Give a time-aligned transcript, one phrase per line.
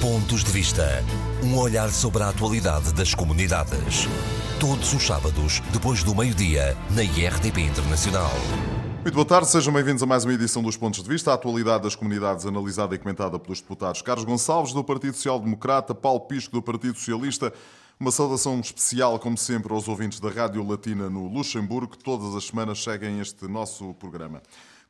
[0.00, 1.04] Pontos de Vista.
[1.44, 4.08] Um olhar sobre a atualidade das comunidades.
[4.58, 8.30] Todos os sábados, depois do meio-dia, na IRTP Internacional.
[9.02, 11.82] Muito boa tarde, sejam bem-vindos a mais uma edição dos Pontos de Vista, a atualidade
[11.82, 16.54] das comunidades analisada e comentada pelos deputados Carlos Gonçalves, do Partido Social Democrata, Paulo Pisco,
[16.54, 17.52] do Partido Socialista.
[18.00, 22.46] Uma saudação especial, como sempre, aos ouvintes da Rádio Latina no Luxemburgo, que todas as
[22.46, 24.40] semanas seguem este nosso programa.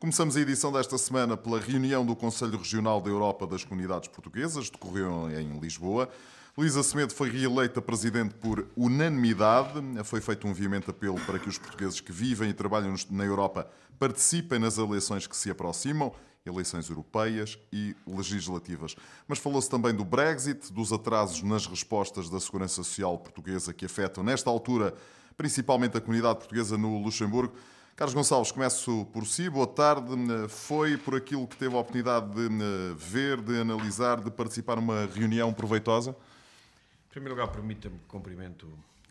[0.00, 4.70] Começamos a edição desta semana pela reunião do Conselho Regional da Europa das Comunidades Portuguesas,
[4.70, 6.08] decorreu em Lisboa.
[6.56, 9.78] Luísa Semedo foi reeleita presidente por unanimidade.
[10.04, 13.70] Foi feito um veemente apelo para que os portugueses que vivem e trabalham na Europa
[13.98, 16.10] participem nas eleições que se aproximam,
[16.46, 18.96] eleições europeias e legislativas.
[19.28, 24.24] Mas falou-se também do Brexit, dos atrasos nas respostas da Segurança Social portuguesa que afetam,
[24.24, 24.94] nesta altura,
[25.36, 27.54] principalmente a comunidade portuguesa no Luxemburgo.
[28.00, 29.50] Carlos Gonçalves, começo por si.
[29.50, 30.10] Boa tarde.
[30.48, 32.48] Foi por aquilo que teve a oportunidade de
[32.96, 36.12] ver, de analisar, de participar numa reunião proveitosa?
[36.12, 38.66] Em primeiro lugar, permita-me cumprimento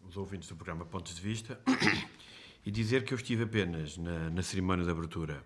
[0.09, 1.59] os ouvintes do programa Pontos de Vista
[2.65, 5.43] e dizer que eu estive apenas na, na cerimónia de abertura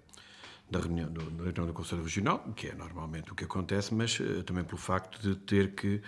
[0.72, 4.17] da reunião do, da reunião do Conselho Regional, que é normalmente o que acontece, mas
[4.22, 6.02] uh, também pelo facto de ter que,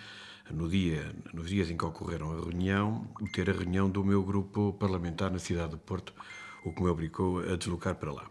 [0.50, 4.74] no dia, nos dias em que ocorreram a reunião, ter a reunião do meu grupo
[4.80, 6.14] parlamentar na cidade de Porto,
[6.66, 8.28] o que me obrigou a deslocar para lá.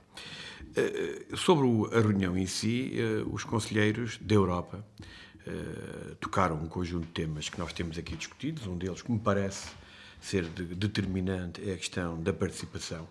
[0.75, 1.66] Eh, sobre
[1.97, 4.86] a reunião em si, eh, os conselheiros da Europa
[5.47, 8.67] eh, tocaram um conjunto de temas que nós temos aqui discutidos.
[8.67, 9.69] Um deles, que me parece
[10.19, 13.08] ser determinante, é a questão da participação.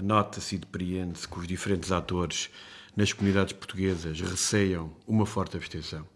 [0.00, 2.50] Nota-se e depreende-se que os diferentes atores
[2.94, 6.06] nas comunidades portuguesas receiam uma forte abstenção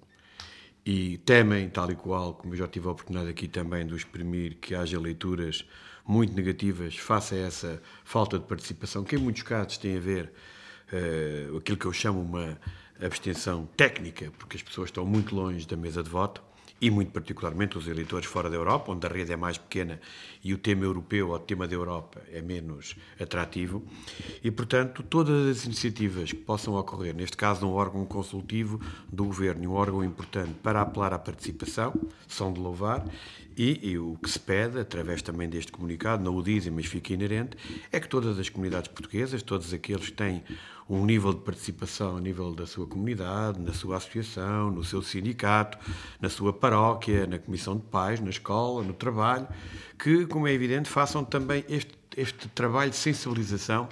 [0.84, 4.56] e temem, tal e qual, como eu já tive a oportunidade aqui também de exprimir,
[4.60, 5.64] que haja leituras
[6.06, 10.32] muito negativas face a essa falta de participação, que em muitos casos tem a ver
[10.92, 12.58] uh, aquilo que eu chamo uma
[13.00, 16.42] abstenção técnica, porque as pessoas estão muito longe da mesa de voto,
[16.80, 20.00] e muito particularmente os eleitores fora da Europa, onde a rede é mais pequena
[20.42, 23.82] e o tema europeu ou o tema da Europa é menos atrativo.
[24.42, 28.80] E, portanto, todas as iniciativas que possam ocorrer, neste caso um órgão consultivo
[29.12, 31.92] do Governo, um órgão importante para apelar à participação,
[32.26, 33.04] são de louvar,
[33.56, 37.12] e, e, o que se pede, através também deste comunicado, não o dizem, mas fica
[37.12, 37.56] inerente,
[37.92, 40.42] é que todas as comunidades portuguesas, todos aqueles que têm
[40.88, 45.78] um nível de participação a nível da sua comunidade, na sua associação, no seu sindicato,
[46.20, 49.46] na sua paróquia, na comissão de pais, na escola, no trabalho,
[49.98, 53.88] que, como é evidente, façam também este, este trabalho de sensibilização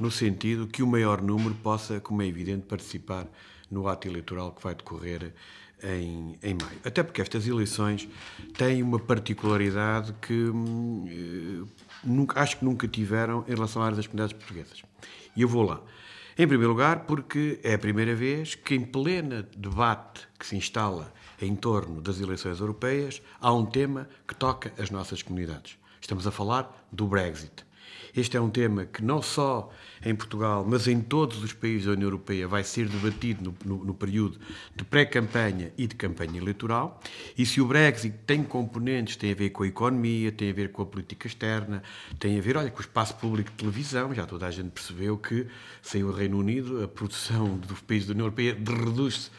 [0.00, 3.26] no sentido que o maior número possa, como é evidente, participar
[3.70, 5.34] no ato eleitoral que vai decorrer
[5.82, 6.78] em, em maio.
[6.84, 8.08] Até porque estas eleições
[8.56, 11.66] têm uma particularidade que hum,
[12.02, 14.82] nunca, acho que nunca tiveram em relação à área das comunidades portuguesas.
[15.36, 15.80] E eu vou lá.
[16.36, 21.12] Em primeiro lugar, porque é a primeira vez que, em pleno debate que se instala
[21.40, 25.76] em torno das eleições europeias, há um tema que toca as nossas comunidades.
[26.00, 27.67] Estamos a falar do Brexit.
[28.16, 29.70] Este é um tema que não só
[30.04, 33.84] em Portugal, mas em todos os países da União Europeia vai ser debatido no, no,
[33.84, 34.38] no período
[34.74, 37.00] de pré-campanha e de campanha eleitoral.
[37.36, 40.72] E se o Brexit tem componentes, tem a ver com a economia, tem a ver
[40.72, 41.82] com a política externa,
[42.18, 45.16] tem a ver, olha, com o espaço público de televisão, já toda a gente percebeu
[45.16, 45.46] que
[45.82, 49.30] sem o Reino Unido a produção dos países da União Europeia reduz-se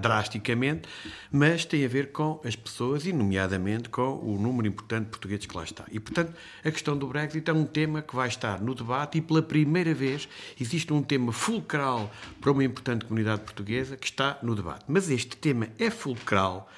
[0.00, 0.88] drasticamente,
[1.30, 5.44] mas tem a ver com as pessoas e, nomeadamente, com o número importante de portugueses
[5.44, 5.84] que lá está.
[5.90, 9.20] E, portanto, a questão do Brexit é um tema que vai estar no debate e,
[9.20, 10.28] pela primeira vez,
[10.60, 12.10] existe um tema fulcral
[12.40, 14.84] para uma importante comunidade portuguesa que está no debate.
[14.86, 16.70] Mas este tema é fulcral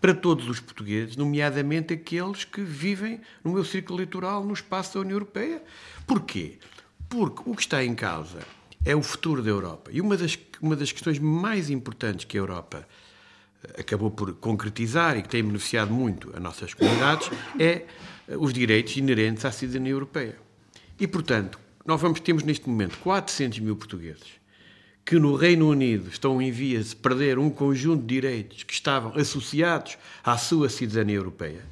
[0.00, 5.00] para todos os portugueses, nomeadamente aqueles que vivem no meu círculo eleitoral no espaço da
[5.00, 5.62] União Europeia.
[6.06, 6.58] Porquê?
[7.08, 8.40] Porque o que está em causa
[8.84, 9.90] é o futuro da Europa.
[9.92, 12.86] E uma das, uma das questões mais importantes que a Europa
[13.64, 17.28] eh, acabou por concretizar e que tem beneficiado muito as nossas comunidades
[17.58, 17.84] é
[18.28, 20.45] eh, os direitos inerentes à cidadania europeia.
[20.98, 24.46] E, portanto, nós vamos, temos neste momento 400 mil portugueses
[25.06, 29.12] que no Reino Unido estão em vias de perder um conjunto de direitos que estavam
[29.16, 31.64] associados à sua cidadania europeia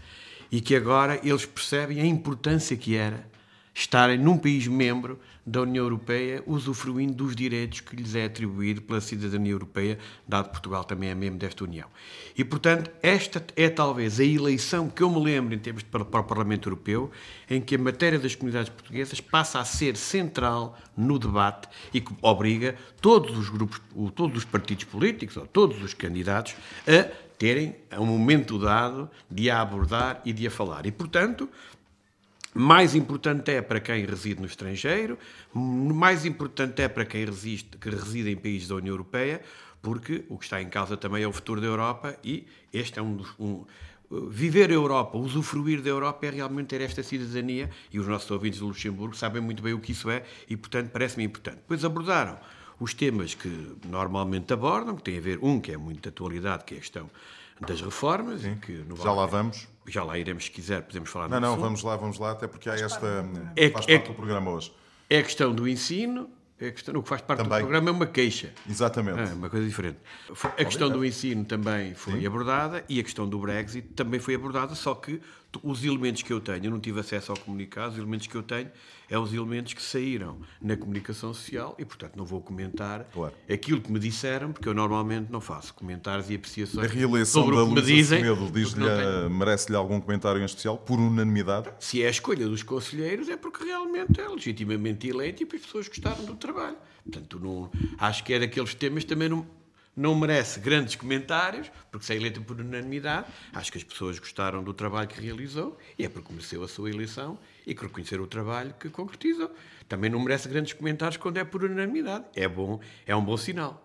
[0.52, 3.28] e que agora eles percebem a importância que era
[3.74, 9.00] estarem num país membro da União Europeia usufruindo dos direitos que lhes é atribuído pela
[9.00, 11.88] cidadania europeia, dado que Portugal também é membro desta União.
[12.36, 16.04] E, portanto, esta é talvez a eleição que eu me lembro em termos de, para,
[16.04, 17.10] para o Parlamento Europeu,
[17.48, 22.12] em que a matéria das comunidades portuguesas passa a ser central no debate e que
[22.22, 23.80] obriga todos os grupos,
[24.14, 26.54] todos os partidos políticos, ou todos os candidatos,
[26.86, 30.86] a terem um momento dado de a abordar e de a falar.
[30.86, 31.48] E, portanto,
[32.54, 35.18] mais importante é para quem reside no estrangeiro,
[35.52, 39.42] mais importante é para quem resiste, que reside em países da União Europeia,
[39.82, 43.02] porque o que está em causa também é o futuro da Europa e este é
[43.02, 43.34] um dos.
[43.38, 43.64] Um,
[44.30, 48.60] viver a Europa, usufruir da Europa é realmente ter esta cidadania e os nossos ouvintes
[48.60, 51.56] do Luxemburgo sabem muito bem o que isso é e, portanto, parece-me importante.
[51.56, 52.38] Depois abordaram
[52.78, 56.64] os temas que normalmente abordam, que tem a ver, um que é muito de atualidade,
[56.64, 57.10] que é a questão
[57.60, 58.42] das reformas.
[58.42, 59.66] Sim, que no já lá vamos.
[59.86, 61.62] Já lá iremos, se quiser, podemos falar Não, não, assunto.
[61.62, 63.26] vamos lá, vamos lá, até porque há esta.
[63.54, 64.72] É, faz é, parte do programa hoje.
[65.10, 67.58] É a questão do ensino, é a questão, o que faz parte também.
[67.58, 68.52] do programa é uma queixa.
[68.68, 69.20] Exatamente.
[69.20, 69.98] É uma coisa diferente.
[70.42, 72.26] A questão do ensino também foi Sim.
[72.26, 75.20] abordada e a questão do Brexit também foi abordada, só que
[75.62, 78.42] os elementos que eu tenho, eu não tive acesso ao comunicado, os elementos que eu
[78.42, 78.70] tenho
[79.08, 83.34] é os elementos que saíram na comunicação social e, portanto, não vou comentar claro.
[83.50, 87.56] aquilo que me disseram, porque eu normalmente não faço comentários e apreciações a reeleição sobre
[87.56, 88.22] o que me dizem.
[88.52, 88.84] Diz-lhe,
[89.30, 91.70] merece-lhe algum comentário em especial, por unanimidade?
[91.78, 95.88] Se é a escolha dos conselheiros, é porque realmente é legitimamente eleito e as pessoas
[95.88, 96.76] gostaram do trabalho.
[97.04, 99.46] Portanto, não, acho que é daqueles temas também não
[99.96, 104.62] não merece grandes comentários, porque se é eleito por unanimidade, acho que as pessoas gostaram
[104.62, 108.26] do trabalho que realizou e é porque mereceu a sua eleição e que reconheceram o
[108.26, 109.50] trabalho que concretizou.
[109.88, 112.24] Também não merece grandes comentários quando é por unanimidade.
[112.34, 113.84] É bom, é um bom sinal.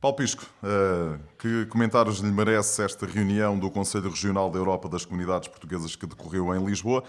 [0.00, 5.04] Paulo Pisco, uh, que comentários lhe merece esta reunião do Conselho Regional da Europa das
[5.04, 7.02] Comunidades Portuguesas que decorreu em Lisboa?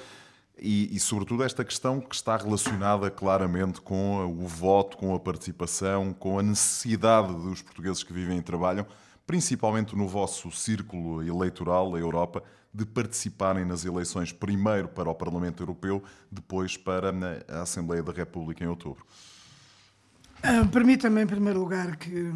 [0.57, 6.13] E, e, sobretudo, esta questão que está relacionada claramente com o voto, com a participação,
[6.13, 8.85] com a necessidade dos portugueses que vivem e trabalham,
[9.27, 12.41] principalmente no vosso círculo eleitoral, a Europa,
[12.73, 17.13] de participarem nas eleições primeiro para o Parlamento Europeu, depois para
[17.47, 19.05] a Assembleia da República em outubro.
[20.45, 22.35] Uh, Permita-me, em primeiro lugar, que uh,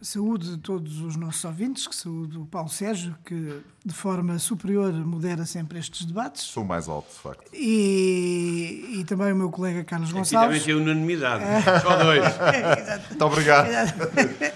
[0.00, 5.46] saúde todos os nossos ouvintes, que saúde o Paulo Sérgio, que de forma superior modera
[5.46, 6.42] sempre estes debates.
[6.42, 7.50] Sou mais alto, de facto.
[7.52, 10.62] E, e também o meu colega Carlos Gonçalves.
[10.62, 11.80] Aqui também tem unanimidade, é.
[11.80, 12.24] só dois.
[13.10, 13.68] Muito obrigado.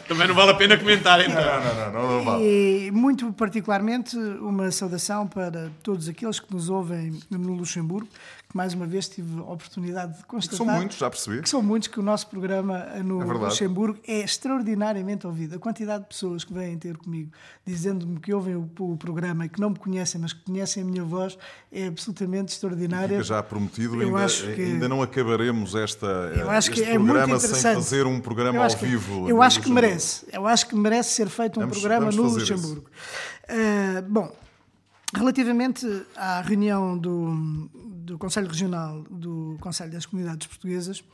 [0.09, 1.35] também não vale a pena comentar, então.
[1.35, 2.45] Não, não, não, não, não vale.
[2.45, 8.09] E muito particularmente uma saudação para todos aqueles que nos ouvem no Luxemburgo,
[8.57, 10.59] mais uma vez tive a oportunidade de constatar.
[10.59, 11.43] Que são muitos, já percebi.
[11.43, 15.57] Que são muitos, que o nosso programa no é Luxemburgo é extraordinariamente ouvido.
[15.57, 17.31] A quantidade de pessoas que vêm ter comigo
[17.65, 20.87] dizendo-me que ouvem o, o, programa e que não me conhecem, mas que conhecem a
[20.87, 21.37] minha voz,
[21.71, 23.23] é absolutamente extraordinária.
[23.23, 27.39] Já prometido, eu ainda, que, ainda não acabaremos esta, eu acho este que programa é
[27.39, 29.29] sem fazer um programa ao vivo.
[29.29, 30.27] Eu acho que merece.
[30.33, 32.87] Eu acho que merece ser feito um vamos, programa vamos no Luxemburgo.
[33.49, 34.33] Uh, bom,
[35.15, 35.87] Relativamente
[36.17, 37.69] à reunião do,
[38.07, 41.05] do Conselho Regional do Conselho das Comunidades Portuguesas,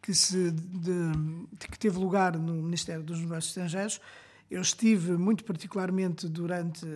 [0.00, 4.00] que, se de, que teve lugar no Ministério dos Negócios Estrangeiros,
[4.48, 6.86] eu estive muito particularmente durante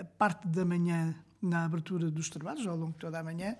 [0.00, 3.56] a parte da manhã na abertura dos trabalhos, ao longo de toda a manhã,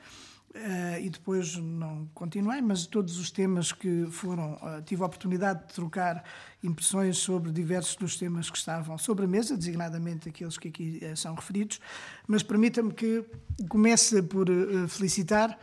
[0.54, 4.54] Uh, e depois não continuei, mas todos os temas que foram.
[4.54, 6.24] Uh, tive a oportunidade de trocar
[6.62, 11.16] impressões sobre diversos dos temas que estavam sobre a mesa, designadamente aqueles que aqui uh,
[11.16, 11.80] são referidos.
[12.26, 13.24] Mas permita-me que
[13.68, 14.46] comece por
[14.88, 15.58] felicitar,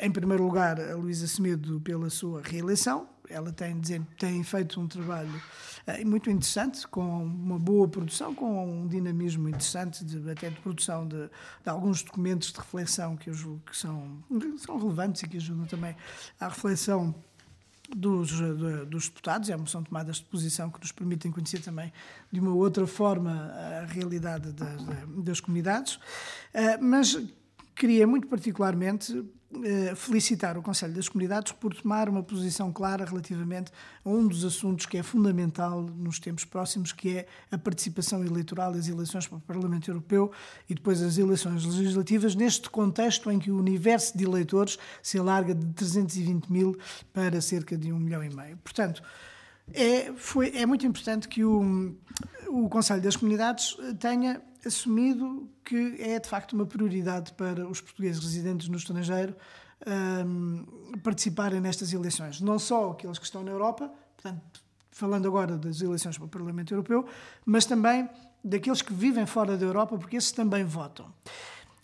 [0.00, 3.08] em primeiro lugar, a Luísa Semedo pela sua reeleição.
[3.30, 3.80] Ela tem,
[4.18, 5.40] tem feito um trabalho
[6.04, 11.26] muito interessante, com uma boa produção, com um dinamismo interessante, de, até de produção de,
[11.26, 11.30] de,
[11.70, 14.22] alguns documentos de reflexão que eu julgo que são,
[14.58, 15.96] são relevantes e que ajudam também
[16.38, 17.14] à reflexão
[17.96, 18.32] dos,
[18.88, 21.92] dos deputados, é são tomadas de posição que nos permitem conhecer também
[22.30, 24.82] de uma outra forma a realidade das,
[25.24, 25.98] das comunidades,
[26.52, 27.16] eh, mas
[27.74, 29.39] queria muito particularmente eh,
[29.96, 33.72] felicitar o Conselho das Comunidades por tomar uma posição clara relativamente
[34.04, 38.72] a um dos assuntos que é fundamental nos tempos próximos, que é a participação eleitoral
[38.72, 40.30] das eleições para o Parlamento Europeu
[40.68, 45.54] e depois as eleições legislativas, neste contexto em que o universo de eleitores se alarga
[45.54, 46.78] de 320 mil
[47.12, 48.56] para cerca de um milhão e meio.
[48.58, 49.02] Portanto,
[49.72, 51.96] é, foi, é muito importante que o,
[52.48, 58.22] o Conselho das Comunidades tenha assumido que é de facto uma prioridade para os portugueses
[58.22, 59.34] residentes no estrangeiro
[59.86, 60.64] um,
[61.02, 62.40] participarem nestas eleições.
[62.40, 66.72] Não só aqueles que estão na Europa, portanto, falando agora das eleições para o Parlamento
[66.72, 67.06] Europeu,
[67.44, 68.08] mas também
[68.44, 71.12] daqueles que vivem fora da Europa, porque esses também votam.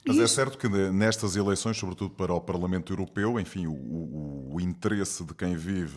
[0.07, 4.61] Mas é certo que nestas eleições, sobretudo para o Parlamento Europeu, enfim, o, o, o,
[4.61, 5.97] interesse de quem vive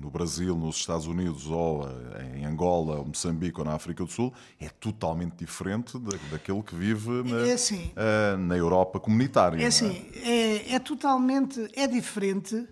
[0.00, 1.82] no Brasil, nos Estados Unidos, ou
[2.14, 5.98] eh, em Angola, ou Moçambique ou na África do Sul é totalmente diferente
[6.30, 9.58] daquele que vive na, é assim, uh, na Europa comunitária.
[9.58, 9.66] É, é?
[9.66, 12.64] assim, é, é totalmente é diferente,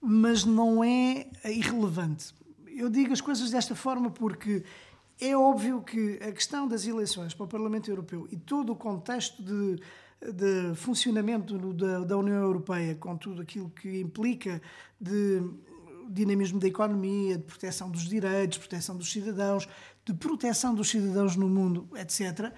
[0.00, 2.34] mas não é irrelevante.
[2.66, 4.64] Eu digo as coisas desta forma porque
[5.20, 9.40] é óbvio que a questão das eleições para o Parlamento Europeu e todo o contexto
[9.40, 9.80] de
[10.30, 14.60] de funcionamento da, da União Europeia, com tudo aquilo que implica
[15.00, 15.42] de
[16.08, 19.68] dinamismo da economia, de proteção dos direitos, proteção dos cidadãos,
[20.04, 22.52] de proteção dos cidadãos no mundo, etc.,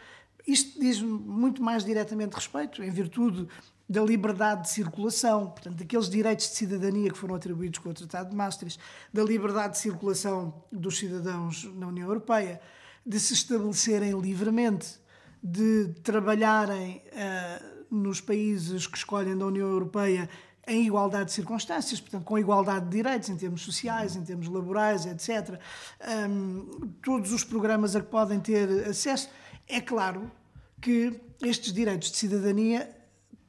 [0.47, 3.49] isto diz muito mais diretamente respeito, em virtude
[3.89, 8.31] da liberdade de circulação, portanto, daqueles direitos de cidadania que foram atribuídos com o Tratado
[8.31, 8.79] de Maastricht,
[9.13, 12.61] da liberdade de circulação dos cidadãos na União Europeia,
[13.07, 14.99] de se estabelecerem livremente,
[15.45, 20.27] de trabalharem uh, nos países que escolhem da União Europeia
[20.67, 25.05] em igualdade de circunstâncias, portanto, com igualdade de direitos em termos sociais, em termos laborais,
[25.05, 25.61] etc.
[26.31, 29.29] Um, todos os programas a que podem ter acesso.
[29.69, 30.31] É claro
[30.81, 32.94] que estes direitos de cidadania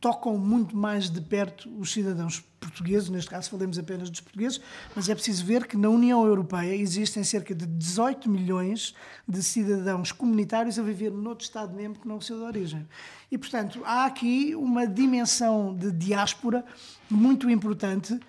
[0.06, 4.62] tocam muito mais de perto os cidadãos portugueses, neste caso falamos apenas dos portugueses,
[4.96, 8.94] mas é preciso ver que na União Europeia existem cerca de 18 milhões
[9.28, 12.88] de cidadãos comunitários a viver noutro Estado-membro que não o seu de origem.
[13.32, 16.64] E, portanto, há aqui uma dimensão de diáspora
[17.10, 18.20] muito importante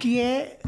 [0.00, 0.60] que é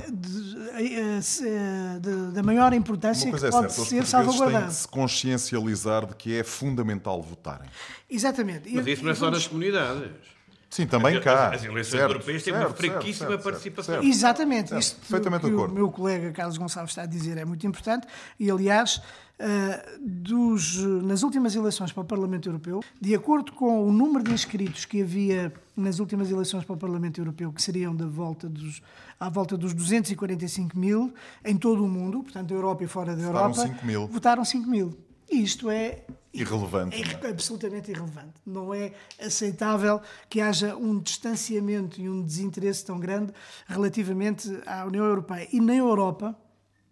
[2.34, 4.64] da maior importância que é pode certa, ser salvaguardada.
[4.64, 7.70] Têm de se consciencializar de que é fundamental votarem.
[8.10, 8.68] Exatamente.
[8.74, 10.35] Mas isso não é só nas comunidades.
[10.68, 11.54] Sim, também cá.
[11.54, 14.02] As, eleições certo, europeias têm certo, uma fraquíssima certo, participação.
[14.02, 14.70] Exatamente.
[14.70, 18.06] Certo, Isto perfeitamente que o meu colega Carlos Gonçalves está a dizer é muito importante.
[18.38, 23.92] E, aliás, uh, dos, nas últimas eleições para o Parlamento Europeu, de acordo com o
[23.92, 28.06] número de inscritos que havia nas últimas eleições para o Parlamento Europeu, que seriam da
[28.06, 28.82] volta dos,
[29.20, 31.12] à volta dos 245 mil
[31.44, 34.06] em todo o mundo, portanto, da Europa e fora da Europa, votaram 5 mil.
[34.08, 35.06] Votaram 5 mil.
[35.30, 36.96] Isto é irrelevante.
[36.96, 38.34] É, é absolutamente irrelevante.
[38.44, 43.32] Não é aceitável que haja um distanciamento e um desinteresse tão grande
[43.66, 45.48] relativamente à União Europeia.
[45.52, 46.36] E na Europa,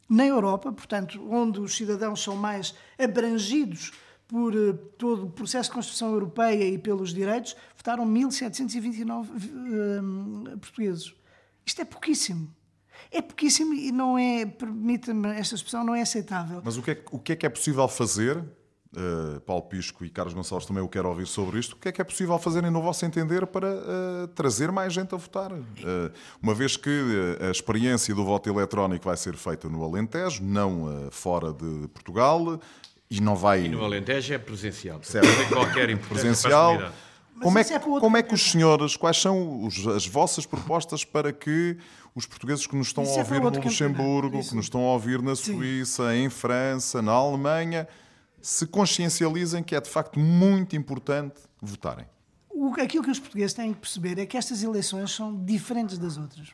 [0.09, 3.93] na Europa, portanto, onde os cidadãos são mais abrangidos
[4.27, 9.29] por uh, todo o processo de construção europeia e pelos direitos, votaram 1.729
[10.55, 11.15] uh, portugueses.
[11.65, 12.53] Isto é pouquíssimo.
[13.11, 16.61] É pouquíssimo e não é, permita-me esta expressão, não é aceitável.
[16.65, 18.43] Mas o que é, o que, é que é possível fazer
[18.97, 21.73] Uh, Paulo Pisco e Carlos Gonçalves também o quero ouvir sobre isto.
[21.73, 25.13] O que é que é possível fazer, no vosso entender, para uh, trazer mais gente
[25.13, 25.53] a votar?
[25.53, 26.91] Uh, uma vez que
[27.41, 32.61] a experiência do voto eletrónico vai ser feita no Alentejo, não fora de Portugal,
[33.11, 33.65] e não vai.
[33.65, 35.01] E no Alentejo é presencial.
[35.03, 35.27] Certo.
[35.27, 36.93] Tem qualquer presencial.
[37.41, 41.05] Como é, que, é como é que os senhores, quais são os, as vossas propostas
[41.05, 41.77] para que
[42.15, 44.83] os portugueses que nos estão isso a é ouvir é no Luxemburgo, que nos estão
[44.83, 46.25] a ouvir na Suíça, Sim.
[46.25, 47.89] em França, na Alemanha,
[48.41, 52.07] se consciencializem que é de facto muito importante votarem.
[52.51, 56.17] O, aquilo que os portugueses têm que perceber é que estas eleições são diferentes das
[56.17, 56.53] outras.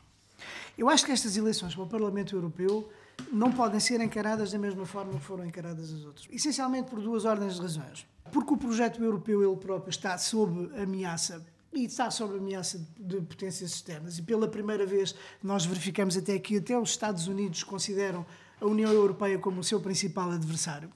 [0.77, 2.89] Eu acho que estas eleições para o Parlamento Europeu
[3.31, 6.27] não podem ser encaradas da mesma forma que foram encaradas as outras.
[6.31, 8.07] Essencialmente por duas ordens de razões.
[8.31, 13.71] Porque o projeto europeu ele próprio está sob ameaça e está sob ameaça de potências
[13.71, 14.17] externas.
[14.17, 18.25] E pela primeira vez nós verificamos até que até os Estados Unidos consideram
[18.59, 20.91] a União Europeia como o seu principal adversário.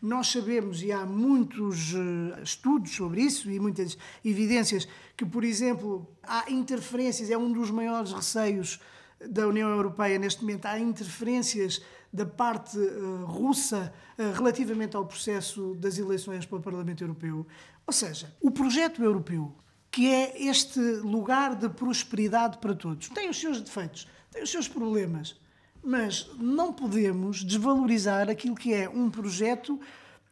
[0.00, 6.08] Nós sabemos, e há muitos uh, estudos sobre isso e muitas evidências, que, por exemplo,
[6.22, 8.80] há interferências, é um dos maiores receios
[9.28, 15.74] da União Europeia neste momento, há interferências da parte uh, russa uh, relativamente ao processo
[15.76, 17.46] das eleições para o Parlamento Europeu.
[17.86, 19.54] Ou seja, o projeto europeu,
[19.90, 24.68] que é este lugar de prosperidade para todos, tem os seus defeitos, tem os seus
[24.68, 25.40] problemas,
[25.82, 29.80] mas não podemos desvalorizar aquilo que é um projeto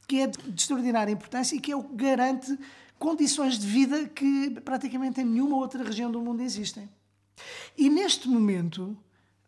[0.07, 2.59] que é de extraordinária importância e que é o que garante
[2.99, 6.89] condições de vida que praticamente em nenhuma outra região do mundo existem.
[7.77, 8.97] E neste momento,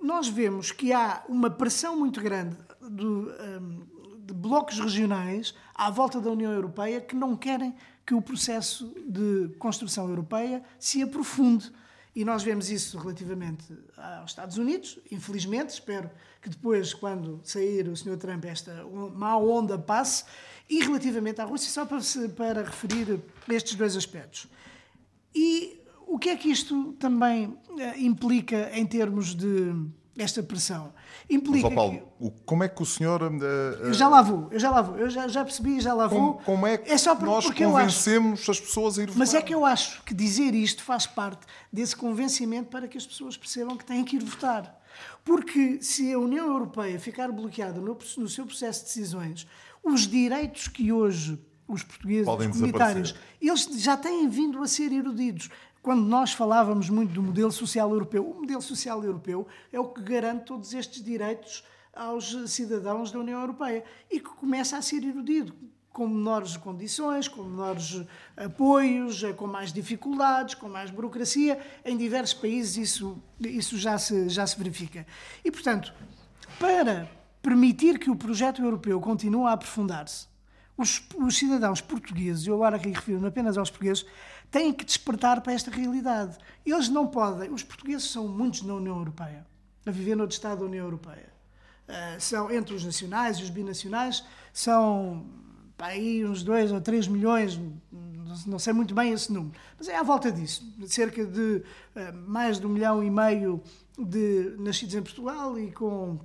[0.02, 2.56] nós vemos que há uma pressão muito grande
[2.90, 3.86] de, um,
[4.18, 7.74] de blocos regionais à volta da União Europeia que não querem
[8.06, 11.70] que o processo de construção europeia se aprofunde
[12.14, 15.70] e nós vemos isso relativamente aos Estados Unidos, infelizmente.
[15.70, 16.10] Espero
[16.42, 18.16] que depois, quando sair o Sr.
[18.16, 20.24] Trump, esta má onda passe.
[20.68, 22.00] E relativamente à Rússia, só para,
[22.36, 24.48] para referir estes dois aspectos.
[25.34, 25.79] E
[26.10, 29.72] o que é que isto também eh, implica em termos de
[30.18, 30.92] esta pressão.
[31.30, 32.32] Implica Mas, Paulo, que...
[32.44, 33.22] como é que o senhor...
[33.22, 33.42] Uh,
[33.84, 36.34] eu já lá vou, eu já lá vou, eu já, já percebi, já lá vou.
[36.34, 38.50] Como, como é que é só por, nós convencemos acho...
[38.50, 39.18] as pessoas a ir votar?
[39.20, 43.06] Mas é que eu acho que dizer isto faz parte desse convencimento para que as
[43.06, 44.82] pessoas percebam que têm que ir votar.
[45.24, 49.46] Porque se a União Europeia ficar bloqueada no, no seu processo de decisões,
[49.82, 51.38] os direitos que hoje
[51.72, 55.48] os portugueses, Podem os comunitários, eles já têm vindo a ser erudidos
[55.82, 60.02] quando nós falávamos muito do modelo social europeu, o modelo social europeu é o que
[60.02, 65.54] garante todos estes direitos aos cidadãos da União Europeia e que começa a ser erudido
[65.92, 68.02] com menores condições, com menores
[68.36, 71.58] apoios, com mais dificuldades, com mais burocracia.
[71.84, 75.06] Em diversos países isso, isso já, se, já se verifica.
[75.44, 75.92] E, portanto,
[76.58, 77.10] para
[77.42, 80.28] permitir que o projeto europeu continue a aprofundar-se,
[80.76, 84.06] os, os, cidadãos portugueses, eu agora aqui refiro-me apenas aos portugueses,
[84.50, 86.36] têm que despertar para esta realidade.
[86.64, 89.46] Eles não podem, os portugueses são muitos na União Europeia,
[89.86, 91.30] a viver no Estado da União Europeia.
[91.88, 95.26] Uh, são entre os nacionais e os binacionais, são
[95.78, 97.58] aí uns 2 ou 3 milhões,
[98.46, 101.62] não sei muito bem esse número, mas é à volta disso, cerca de
[101.96, 103.62] uh, mais de um milhão e meio
[103.98, 106.20] de nascidos em Portugal e com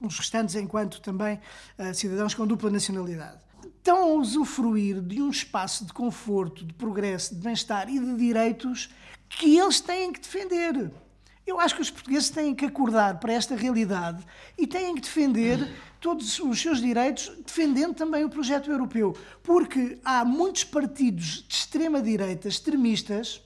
[0.00, 1.38] os restantes enquanto também
[1.78, 3.38] uh, cidadãos com dupla nacionalidade.
[3.84, 8.88] Estão a usufruir de um espaço de conforto, de progresso, de bem-estar e de direitos
[9.28, 10.90] que eles têm que defender.
[11.46, 14.24] Eu acho que os portugueses têm que acordar para esta realidade
[14.56, 19.14] e têm que defender todos os seus direitos, defendendo também o projeto europeu.
[19.42, 23.42] Porque há muitos partidos de extrema-direita, extremistas,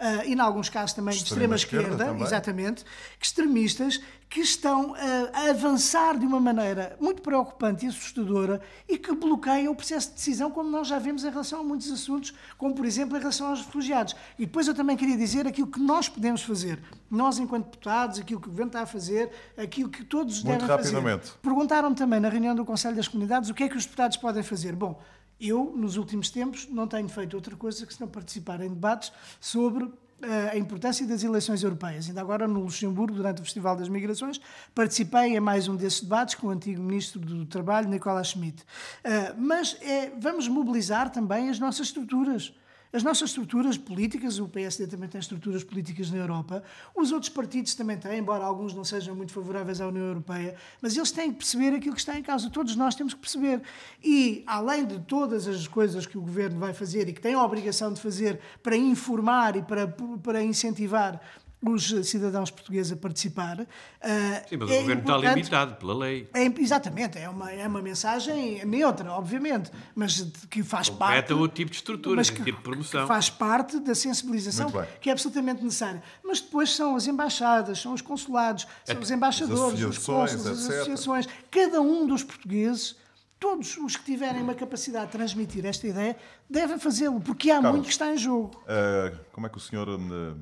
[0.00, 2.84] uh, e, em alguns casos, também de extrema, esquerda, esquerda exatamente,
[3.20, 9.72] extremistas que estão a, avançar de uma maneira muito preocupante e assustadora e que bloqueiam
[9.72, 12.86] o processo de decisão, como nós já vemos em relação a muitos assuntos, como, por
[12.86, 14.14] exemplo, em relação aos refugiados.
[14.38, 16.80] E depois eu também queria dizer aquilo que nós podemos fazer,
[17.10, 20.76] nós, enquanto deputados, aquilo que o governo está a fazer, aquilo que todos muito devem
[20.76, 21.20] fazer.
[21.42, 24.44] Perguntaram-me também na reunião do Conselho das Comunidades o que é que os deputados podem
[24.44, 24.76] fazer.
[24.76, 25.00] Bom,
[25.40, 29.12] eu, nos últimos tempos, não tenho feito outra coisa que se não participar em debates
[29.40, 29.90] sobre
[30.22, 32.08] eh, a importância das eleições europeias.
[32.08, 34.38] Ainda agora, no Luxemburgo, durante o Festival das Migrações,
[34.74, 38.62] participei em mais um desses debates com o antigo Ministro do Trabalho, Nicolas Schmidt.
[39.02, 42.52] Eh, mas é, vamos mobilizar também as nossas estruturas.
[42.92, 46.62] As nossas estruturas políticas, o PSD também tem estruturas políticas na Europa,
[46.94, 50.96] os outros partidos também têm, embora alguns não sejam muito favoráveis à União Europeia, mas
[50.96, 52.50] eles têm que perceber aquilo que está em causa.
[52.50, 53.62] Todos nós temos que perceber.
[54.02, 57.44] E, além de todas as coisas que o governo vai fazer e que tem a
[57.44, 59.86] obrigação de fazer para informar e para,
[60.22, 61.20] para incentivar
[61.62, 63.66] os cidadãos portugueses a participar.
[64.00, 66.28] Ah, Sim, mas é o governo está limitado pela lei.
[66.32, 71.32] É, exatamente, é uma, é uma mensagem neutra, obviamente, mas que faz Completa parte.
[71.34, 73.02] o tipo de estrutura, mas que, tipo de promoção.
[73.02, 76.02] Que faz parte da sensibilização que é absolutamente necessária.
[76.24, 81.28] Mas depois são as embaixadas, são os consulados, são os embaixadores, os cônsules, as associações.
[81.50, 82.96] Cada um dos portugueses
[83.38, 86.14] todos os que tiverem uma capacidade de transmitir esta ideia
[86.48, 88.50] devem fazê-lo, porque há Carlos, muito que está em jogo.
[88.64, 90.36] Uh, como é que o senhor uh,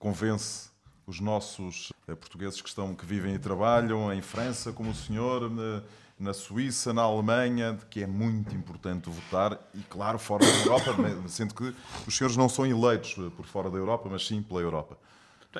[0.00, 0.70] convence
[1.06, 5.50] os nossos eh, portugueses que, estão, que vivem e trabalham em França, como o senhor,
[5.50, 5.82] na,
[6.18, 10.96] na Suíça, na Alemanha, de que é muito importante votar e, claro, fora da Europa,
[11.28, 11.74] sendo que
[12.06, 14.98] os senhores não são eleitos eh, por fora da Europa, mas sim pela Europa.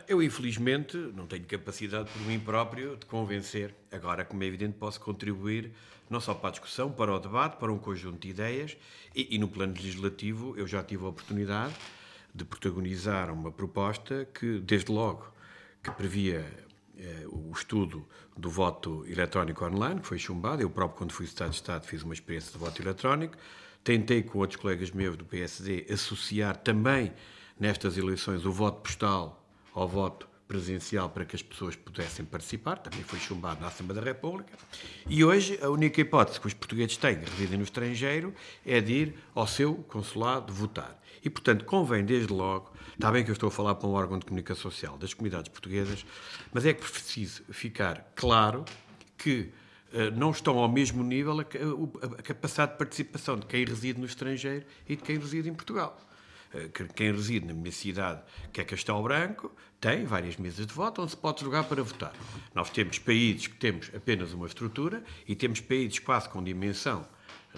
[0.06, 3.74] Eu, infelizmente, não tenho capacidade por mim próprio de convencer.
[3.90, 5.72] Agora, como é evidente, posso contribuir
[6.08, 8.76] não só para a discussão, para o debate, para um conjunto de ideias
[9.14, 11.74] e, e no plano legislativo eu já tive a oportunidade
[12.34, 15.26] de protagonizar uma proposta que, desde logo,
[15.82, 16.46] que previa
[16.98, 20.62] eh, o estudo do voto eletrónico online, que foi chumbado.
[20.62, 23.36] Eu próprio, quando fui Estado de Estado, fiz uma experiência de voto eletrónico.
[23.82, 27.12] Tentei, com outros colegas meus do PSD, associar também
[27.58, 33.04] nestas eleições o voto postal ao voto presencial para que as pessoas pudessem participar, também
[33.04, 34.52] foi chumbado na Assembleia da República.
[35.08, 38.34] E hoje a única hipótese que os portugueses têm, residem no estrangeiro,
[38.66, 41.00] é de ir ao seu consulado votar.
[41.24, 44.18] E, portanto, convém desde logo, está bem que eu estou a falar para um órgão
[44.18, 46.04] de comunicação social das comunidades portuguesas,
[46.52, 48.64] mas é que preciso ficar claro
[49.16, 49.52] que
[49.92, 51.44] uh, não estão ao mesmo nível a,
[52.24, 56.09] capacidade de participação de quem reside no estrangeiro e de quem reside em Portugal eh,
[56.94, 61.12] quem reside na minha cidade, que é Castelo Branco, tem várias mesas de voto onde
[61.12, 62.12] se pode jogar para votar.
[62.54, 67.06] Nós temos países que temos apenas uma estrutura e temos países quase com dimensão,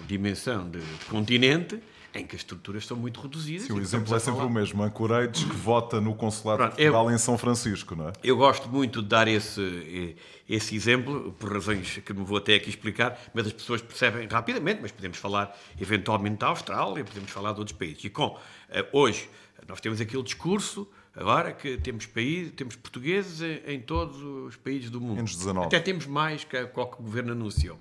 [0.07, 0.79] dimensão de
[1.09, 1.81] continente
[2.13, 3.67] em que as estruturas são muito reduzidas.
[3.67, 4.45] Sim, o exemplo é sempre falar...
[4.45, 4.83] o mesmo.
[4.83, 8.13] Ancoreiros que vota no Consulado Pronto, de Portugal eu, em São Francisco, não é?
[8.23, 10.15] Eu gosto muito de dar esse,
[10.47, 14.79] esse exemplo, por razões que não vou até aqui explicar, mas as pessoas percebem rapidamente,
[14.81, 18.03] mas podemos falar eventualmente da Austrália, podemos falar de outros países.
[18.03, 18.37] E com,
[18.69, 19.27] eh, hoje,
[19.67, 24.89] nós temos aquele discurso agora que temos país, temos portugueses em, em todos os países
[24.89, 25.15] do mundo.
[25.15, 25.67] Menos 19.
[25.67, 27.79] Até temos mais que qualquer governo anunciou.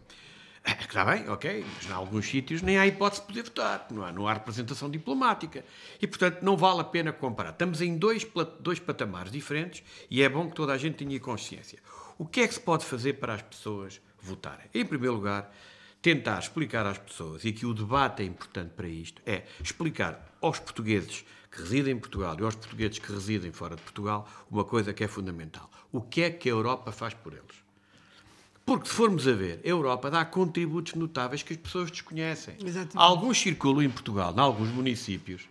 [0.65, 4.13] Está bem, ok, mas em alguns sítios nem há hipótese de poder votar, não há,
[4.13, 5.65] não há representação diplomática.
[6.01, 7.51] E, portanto, não vale a pena comparar.
[7.51, 8.27] Estamos em dois,
[8.61, 11.79] dois patamares diferentes e é bom que toda a gente tenha consciência.
[12.17, 14.67] O que é que se pode fazer para as pessoas votarem?
[14.73, 15.53] Em primeiro lugar,
[16.01, 20.59] tentar explicar às pessoas, e que o debate é importante para isto, é explicar aos
[20.59, 24.93] portugueses que residem em Portugal e aos portugueses que residem fora de Portugal uma coisa
[24.93, 25.71] que é fundamental.
[25.93, 27.62] O que é que a Europa faz por eles?
[28.65, 32.55] Porque se formos a ver, a Europa dá contributos notáveis que as pessoas desconhecem.
[32.65, 32.97] Exatamente.
[32.97, 35.43] Alguns circulam em Portugal, em alguns municípios,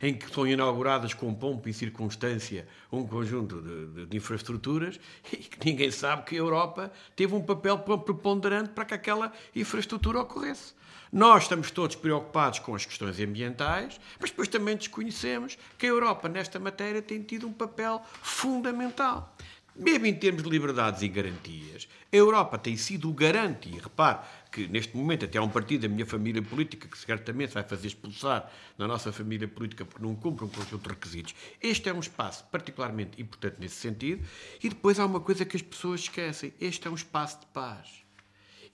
[0.00, 4.98] em que são inauguradas com pompa e circunstância um conjunto de, de, de, infraestruturas
[5.32, 10.20] e que ninguém sabe que a Europa teve um papel preponderante para que aquela infraestrutura
[10.20, 10.74] ocorresse.
[11.12, 16.28] Nós estamos todos preocupados com as questões ambientais, mas depois também desconhecemos que a Europa,
[16.28, 19.34] nesta matéria, tem tido um papel fundamental.
[19.80, 24.18] Mesmo em termos de liberdades e garantias, a Europa tem sido o garante, e repare
[24.52, 27.86] que neste momento até há um partido da minha família política que certamente vai fazer
[27.86, 31.34] expulsar na nossa família política porque não cumpre um conjunto de requisitos.
[31.62, 34.22] Este é um espaço particularmente importante nesse sentido.
[34.62, 37.88] E depois há uma coisa que as pessoas esquecem: este é um espaço de paz.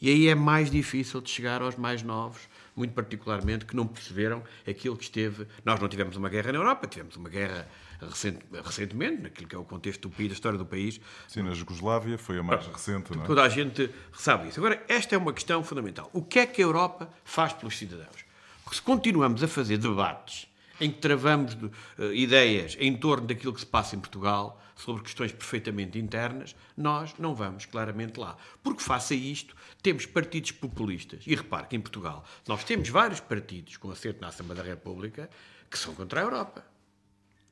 [0.01, 4.43] E aí é mais difícil de chegar aos mais novos, muito particularmente, que não perceberam
[4.69, 5.47] aquilo que esteve.
[5.65, 7.67] Nós não tivemos uma guerra na Europa, tivemos uma guerra
[8.01, 11.01] recente, recentemente, naquilo que é o contexto do país, da história do país.
[11.27, 13.27] Sim, na Jugoslávia foi a mais recente, não é?
[13.27, 14.61] Toda a gente sabe isso.
[14.61, 16.11] Agora, esta é uma questão fundamental.
[16.13, 18.25] O que é que a Europa faz pelos cidadãos?
[18.63, 20.49] Porque se continuamos a fazer debates
[20.81, 25.03] em que travamos de, uh, ideias em torno daquilo que se passa em Portugal, sobre
[25.03, 28.37] questões perfeitamente internas, nós não vamos claramente lá.
[28.63, 31.25] Porque, face a isto, temos partidos populistas.
[31.27, 35.31] E repare que em Portugal nós temos vários partidos com assento na Assembleia da República
[35.71, 36.65] que são contra a Europa.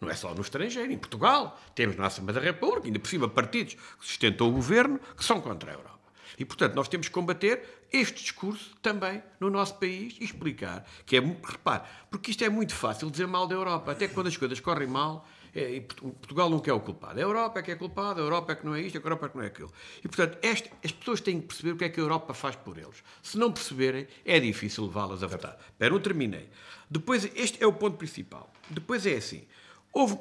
[0.00, 1.58] Não é só no estrangeiro, em Portugal.
[1.74, 5.40] Temos na Assembleia da República, ainda por cima, partidos que sustentam o governo que são
[5.40, 6.03] contra a Europa.
[6.38, 11.16] E, portanto, nós temos que combater este discurso também no nosso país e explicar que
[11.16, 14.58] é, repare, porque isto é muito fácil dizer mal da Europa, até quando as coisas
[14.60, 17.18] correm mal, é, Portugal não quer o culpado.
[17.18, 19.26] A Europa é que é culpada, a Europa é que não é isto, a Europa
[19.26, 19.72] é que não é aquilo.
[19.98, 22.56] E, portanto, este, as pessoas têm que perceber o que é que a Europa faz
[22.56, 23.04] por eles.
[23.22, 25.56] Se não perceberem, é difícil levá-las a votar.
[25.70, 26.48] Espera, não terminei.
[26.90, 28.52] Depois, este é o ponto principal.
[28.68, 29.46] Depois é assim,
[29.94, 30.18] Houve,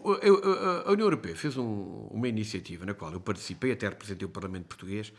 [0.86, 4.66] a, União Europeia fez um, uma iniciativa na qual eu participei, até representei o Parlamento
[4.66, 5.12] Português,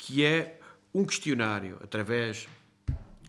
[0.00, 0.58] que é
[0.94, 2.48] um questionário através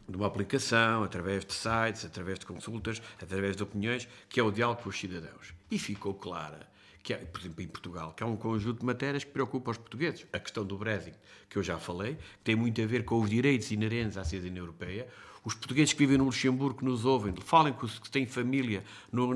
[0.08, 4.52] de uma aplicação, através de sites, através de consultas, através de opiniões, que é o
[4.52, 5.54] diálogo com os cidadãos.
[5.70, 6.70] E ficou clara
[7.04, 10.26] que, por exemplo, em Portugal, que há um conjunto de matérias que preocupa os portugueses.
[10.32, 11.18] A questão do Brexit,
[11.50, 14.62] que eu já falei, que tem muito a ver com os direitos inerentes à cidadania
[14.62, 15.08] europeia.
[15.44, 19.34] Os portugueses que vivem no Luxemburgo, nos ouvem, falem com os que têm família no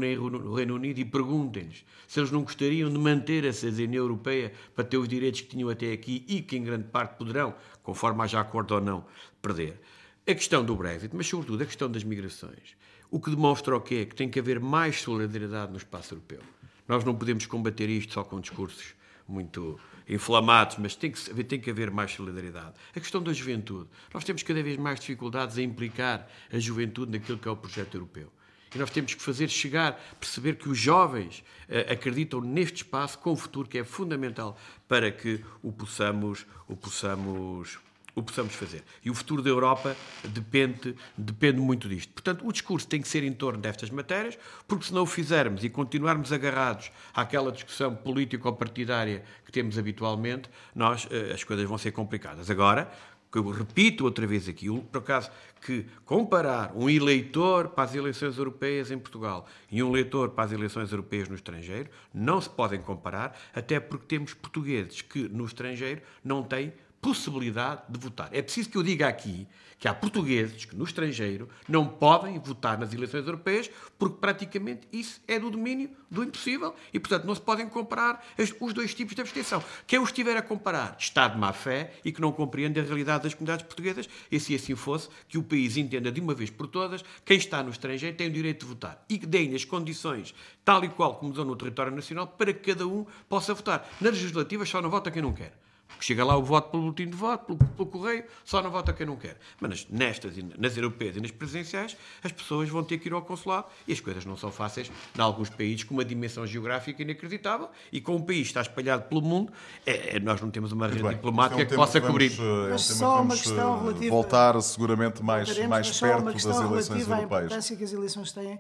[0.54, 4.98] Reino Unido e perguntem-lhes se eles não gostariam de manter a cidadania europeia para ter
[4.98, 8.76] os direitos que tinham até aqui e que, em grande parte, poderão, conforme haja acordo
[8.76, 9.04] ou não,
[9.42, 9.82] perder.
[10.28, 12.76] A questão do Brexit, mas, sobretudo, a questão das migrações.
[13.10, 14.06] O que demonstra o quê?
[14.06, 16.42] Que tem que haver mais solidariedade no espaço europeu.
[16.88, 18.94] Nós não podemos combater isto só com discursos
[19.28, 22.74] muito inflamados, mas tem que, tem que haver mais solidariedade.
[22.96, 23.90] A questão da juventude.
[24.14, 27.96] Nós temos cada vez mais dificuldades em implicar a juventude naquilo que é o projeto
[27.96, 28.32] europeu.
[28.74, 33.32] E nós temos que fazer chegar, perceber que os jovens uh, acreditam neste espaço com
[33.32, 37.80] o futuro que é fundamental para que o possamos, o possamos
[38.16, 38.84] o possamos fazer.
[39.04, 42.14] E o futuro da Europa depende, depende muito disto.
[42.14, 45.64] Portanto, o discurso tem que ser em torno destas matérias, porque se não o fizermos
[45.64, 51.92] e continuarmos agarrados àquela discussão político-partidária que temos habitualmente, nós, eh, as coisas vão ser
[51.92, 52.50] complicadas.
[52.50, 52.90] Agora,
[53.36, 55.30] eu repito outra vez aqui, por acaso,
[55.62, 60.52] que comparar um eleitor para as eleições europeias em Portugal e um eleitor para as
[60.52, 66.02] eleições europeias no estrangeiro não se podem comparar, até porque temos portugueses que no estrangeiro
[66.24, 66.72] não têm
[67.06, 68.30] possibilidade de votar.
[68.32, 72.80] É preciso que eu diga aqui que há portugueses que no estrangeiro não podem votar
[72.80, 77.42] nas eleições europeias porque praticamente isso é do domínio do impossível e, portanto, não se
[77.42, 78.26] podem comparar
[78.60, 79.64] os dois tipos de abstenção.
[79.86, 83.26] Quem os estiver a comparar está de má fé e que não compreende a realidade
[83.26, 86.66] das comunidades portuguesas e, se assim fosse, que o país entenda de uma vez por
[86.66, 90.34] todas quem está no estrangeiro tem o direito de votar e que deem as condições,
[90.64, 93.88] tal e qual como dão no território nacional, para que cada um possa votar.
[94.02, 95.65] Nas legislativas só não vota quem não quer.
[96.00, 99.06] Chega lá o voto pelo boletim de voto, pelo, pelo, correio, só não vota quem
[99.06, 99.38] não quer.
[99.60, 103.68] Mas nestas, nas europeias e nas presidenciais, as pessoas vão ter que ir ao consulado
[103.88, 108.02] e as coisas não são fáceis em alguns países com uma dimensão geográfica inacreditável e
[108.02, 109.52] com um país que está espalhado pelo mundo,
[109.86, 112.32] é, é nós não temos uma rede bem, diplomática é um que possa que cobrir.
[112.32, 117.08] Eh, é um só uma questão eh, relativa, voltar seguramente mais, mais perto das eleições
[117.08, 117.12] europeias.
[117.12, 118.60] A importância que as eleições têm,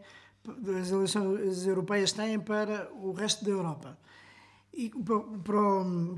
[0.82, 3.98] as eleições europeias têm para o resto da Europa
[4.76, 4.92] e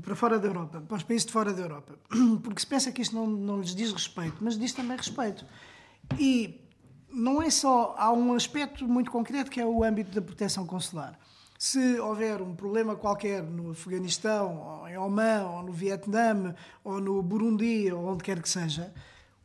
[0.02, 1.94] para, fora da Europa, para os países de fora da Europa.
[2.42, 5.46] Porque se pensa que isto não, não lhes diz respeito, mas diz também respeito.
[6.18, 6.60] E
[7.08, 7.94] não é só.
[7.96, 11.18] Há um aspecto muito concreto que é o âmbito da proteção consular.
[11.56, 17.22] Se houver um problema qualquer no Afeganistão, ou em Oman, ou no Vietnã, ou no
[17.22, 18.92] Burundi, ou onde quer que seja,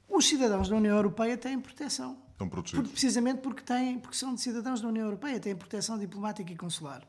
[0.10, 2.17] os cidadãos da União Europeia têm proteção.
[2.43, 2.91] Estão protegidos.
[2.91, 7.01] precisamente porque, têm, porque são cidadãos da União Europeia, têm proteção diplomática e consular.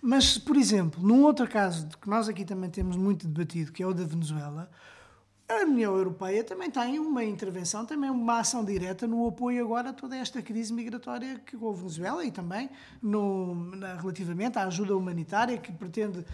[0.00, 3.86] Mas, por exemplo, num outro caso que nós aqui também temos muito debatido, que é
[3.86, 4.70] o da Venezuela,
[5.48, 9.92] A União Europeia também tem uma intervenção, também uma ação direta no apoio agora a
[9.92, 12.68] toda esta crise migratória que houve na Venezuela e também
[13.00, 16.24] no, na, relativamente à ajuda humanitária que pretende,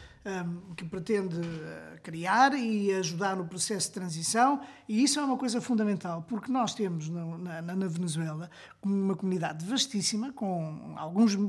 [0.77, 4.61] que pretende uh, criar e ajudar no processo de transição.
[4.89, 8.49] E isso é uma coisa fundamental, porque nós temos no, na, na, Venezuela
[8.81, 11.49] uma comunidade vastíssima, com alguns uh,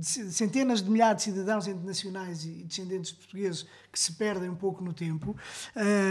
[0.00, 4.82] centenas de milhares de cidadãos internacionais e descendentes de portugueses que se perdem um pouco
[4.82, 5.36] no tempo.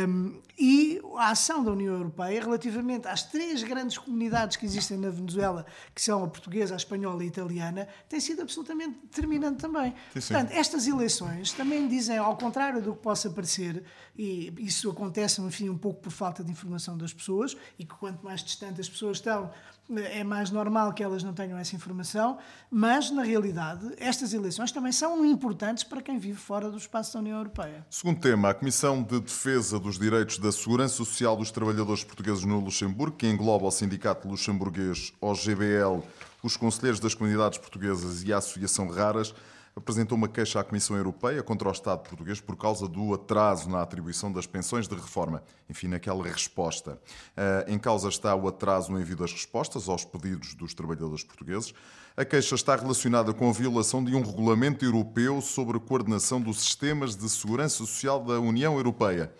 [0.07, 5.09] Um, e a ação da União Europeia relativamente às três grandes comunidades que existem na
[5.09, 9.93] Venezuela, que são a portuguesa, a espanhola e a italiana, tem sido absolutamente determinante também.
[10.13, 10.33] Sim, sim.
[10.33, 13.83] Portanto, estas eleições também dizem, ao contrário do que possa parecer,
[14.17, 18.23] e isso acontece, enfim, um pouco por falta de informação das pessoas, e que quanto
[18.23, 19.49] mais distante as pessoas estão,
[19.95, 22.37] é mais normal que elas não tenham essa informação,
[22.69, 27.19] mas, na realidade, estas eleições também são importantes para quem vive fora do espaço da
[27.19, 27.85] União Europeia.
[27.89, 32.59] Segundo tema, a Comissão de Defesa dos Direitos da Segurança Social dos Trabalhadores Portugueses no
[32.59, 36.03] Luxemburgo, que engloba o Sindicato Luxemburguês, OGBL,
[36.43, 39.33] os Conselheiros das Comunidades Portuguesas e a Associação Raras,
[39.75, 43.81] apresentou uma queixa à Comissão Europeia contra o Estado português por causa do atraso na
[43.81, 45.43] atribuição das pensões de reforma.
[45.69, 46.99] Enfim, naquela resposta.
[47.35, 51.73] Eh, em causa está o atraso no envio das respostas aos pedidos dos trabalhadores portugueses.
[52.15, 56.61] A queixa está relacionada com a violação de um regulamento europeu sobre a coordenação dos
[56.61, 59.33] sistemas de segurança social da União Europeia.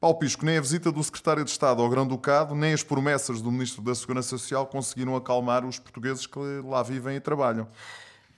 [0.00, 3.50] Paulo Pisco, nem a visita do secretário de Estado ao Grão-Ducado, nem as promessas do
[3.50, 7.66] Ministro da Segurança Social conseguiram acalmar os portugueses que lá vivem e trabalham.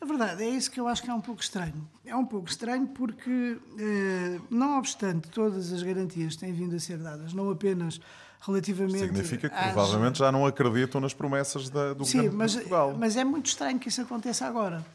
[0.06, 1.84] A verdade é isso que eu acho que é um pouco estranho.
[2.04, 6.78] É um pouco estranho porque, eh, não obstante todas as garantias que têm vindo a
[6.78, 8.00] ser dadas, não apenas
[8.40, 9.00] relativamente.
[9.00, 9.72] Significa que às...
[9.72, 12.94] provavelmente já não acreditam nas promessas da, do Sim, governo mas, de Portugal.
[12.96, 14.86] mas é muito estranho que isso aconteça agora.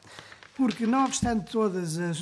[0.56, 2.22] Porque, não obstante todas as,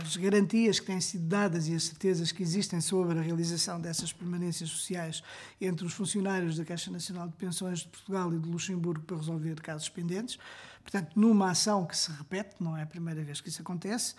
[0.00, 4.12] as, garantias que têm sido dadas e as certezas que existem sobre a realização dessas
[4.12, 5.22] permanências sociais
[5.60, 9.60] entre os funcionários da Caixa Nacional de Pensões de Portugal e de Luxemburgo para resolver
[9.60, 10.38] casos pendentes,
[10.82, 14.14] portanto, numa ação que se repete, não é a primeira vez que isso acontece,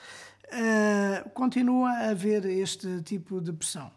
[0.46, 3.90] uh, continua a haver este tipo de pressão.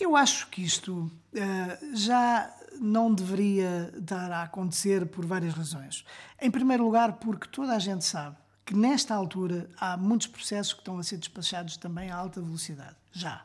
[0.00, 6.04] Eu acho que isto uh, já não deveria estar a acontecer por várias razões.
[6.40, 10.80] Em primeiro lugar, porque toda a gente sabe que nesta altura há muitos processos que
[10.80, 13.44] estão a ser despachados também a alta velocidade, já.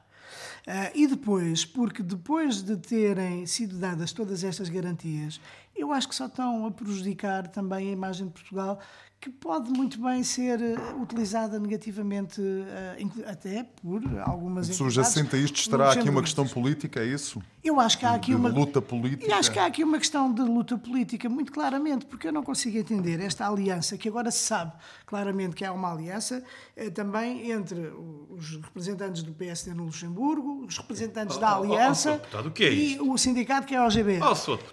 [0.68, 5.42] Uh, e depois, porque depois de terem sido dadas todas estas garantias,
[5.76, 8.80] eu acho que só estão a prejudicar também a imagem de Portugal
[9.22, 15.58] que pode muito bem ser eh, utilizada negativamente eh, até por algumas Subjacente a isto
[15.58, 17.42] estará aqui uma questão política, é isso?
[17.62, 19.30] Eu acho que há aqui de uma luta política.
[19.30, 22.42] Eu acho que há aqui uma questão de luta política, muito claramente, porque eu não
[22.42, 24.72] consigo entender esta aliança, que agora se sabe
[25.06, 26.42] claramente que há uma aliança
[26.78, 27.92] eh, também entre
[28.30, 32.64] os representantes do PSD no Luxemburgo, os representantes oh, da oh, oh, aliança oh, oh,
[32.64, 34.20] é e o sindicato que é a OGB.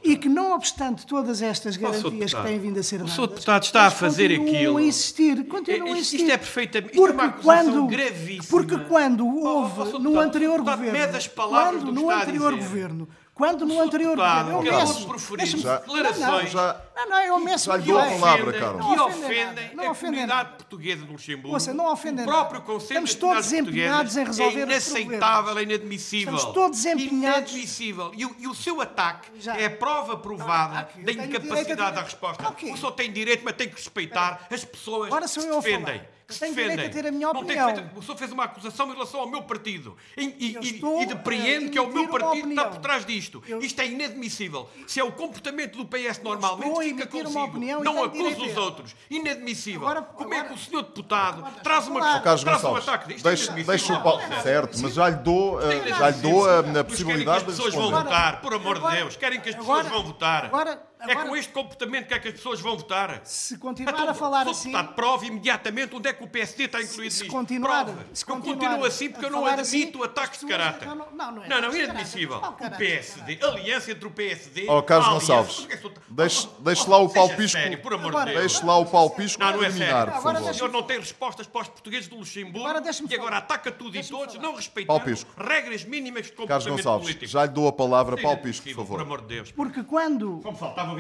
[0.05, 3.65] e que não obstante todas estas garantias que têm vindo a ser dadas, o deputado
[3.65, 6.17] está a fazer continuam a insistir, continuam a insistir.
[6.17, 8.45] Isto é perfeitamente porque é quando, gravíssima.
[8.49, 14.17] Porque quando houve oh, oh, no anterior governo, quando no anterior governo quando no anterior
[14.17, 14.67] governo.
[14.67, 15.59] Eu meço.
[15.59, 16.51] Já, declarações.
[16.51, 17.67] Já, não, não, eu meço.
[17.67, 18.87] Já lhe dou a palavra, Carlos.
[18.87, 21.55] Que ofendem não a comunidade portuguesa de Luxemburgo.
[21.55, 26.35] Ouça, não ofendem o próprio Conselho Estamos todos empenhados em resolver É inaceitável, é inadmissível.
[26.35, 27.53] Estamos todos empenhados.
[27.53, 28.13] Inadmissível.
[28.15, 29.57] E, e o seu ataque já.
[29.57, 32.49] é prova provada ah, da incapacidade da resposta.
[32.49, 32.73] Okay.
[32.73, 36.41] O senhor tem direito, mas tem que respeitar as pessoas que se defendem que se
[36.41, 36.91] defendem.
[36.91, 37.91] ter a minha opinião.
[37.95, 41.79] o senhor fez uma acusação em relação ao meu partido e, e, e depreendo que
[41.79, 43.43] é o meu partido que está por trás disto.
[43.47, 43.61] Eu...
[43.61, 44.69] Isto é inadmissível.
[44.87, 47.45] Se é o comportamento do PS normalmente, consigo.
[47.45, 48.97] Opinião não acusa os outros.
[49.11, 49.83] Inadmissível.
[49.83, 53.09] Agora, Como é que o senhor deputado agora, traz, uma, agora, traz Gonçalves, um ataque
[53.09, 53.25] disto?
[53.25, 54.23] Deixa, é deixa o Paulo.
[54.43, 57.05] Certo, mas já lhe dou, uh, já lhe dou a, a possibilidade de.
[57.05, 59.17] Querem que as pessoas vão votar, por amor de Deus.
[59.17, 60.51] Querem que as pessoas vão votar.
[61.01, 63.21] É com este comportamento que é que as pessoas vão votar.
[63.25, 64.73] Se continuar então, a falar assim.
[64.73, 68.01] Deputado, prove imediatamente onde é que o PSD está incluído se, se continuar, Prove.
[68.13, 70.89] Se continuar eu continuo assim porque eu não admito assim, ataques de caráter.
[70.89, 72.39] Não, não, não, é não, não inadmissível.
[72.39, 74.67] O PSD, aliança entre o PSD.
[74.69, 75.69] Oh, Carlos Gonçalves,
[76.09, 77.59] deixe, deixe lá o Paulo Pisco.
[77.59, 78.39] Sério, por amor de Deus.
[78.39, 79.41] Deixe lá o Paulo Pisco.
[79.41, 80.13] Não, não é sério.
[80.17, 82.69] O senhor não tem respostas para os portugueses do Luxemburgo
[83.09, 85.05] e agora ataca tudo e todos, não respeitando
[85.37, 88.17] regras mínimas de comportamento Carlos Gonçalves, já lhe dou a palavra.
[88.21, 88.97] Paulo Pisco, por favor.
[88.97, 89.53] Por amor de Deus.
[89.53, 90.41] Porque quando.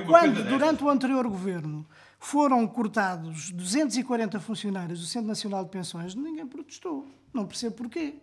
[0.07, 1.87] Quando, durante o anterior governo
[2.19, 7.07] foram cortados 240 funcionários do Centro Nacional de Pensões, ninguém protestou.
[7.33, 8.15] Não percebo porquê.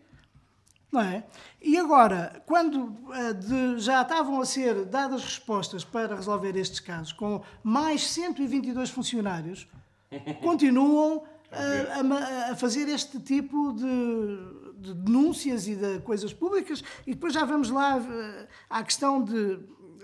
[0.92, 1.24] Não é?
[1.60, 7.12] E agora, quando eh, de, já estavam a ser dadas respostas para resolver estes casos,
[7.12, 9.68] com mais 122 funcionários,
[10.44, 17.14] continuam a, a, a fazer este tipo de, de denúncias e de coisas públicas, e
[17.14, 19.60] depois já vamos lá uh, à questão de,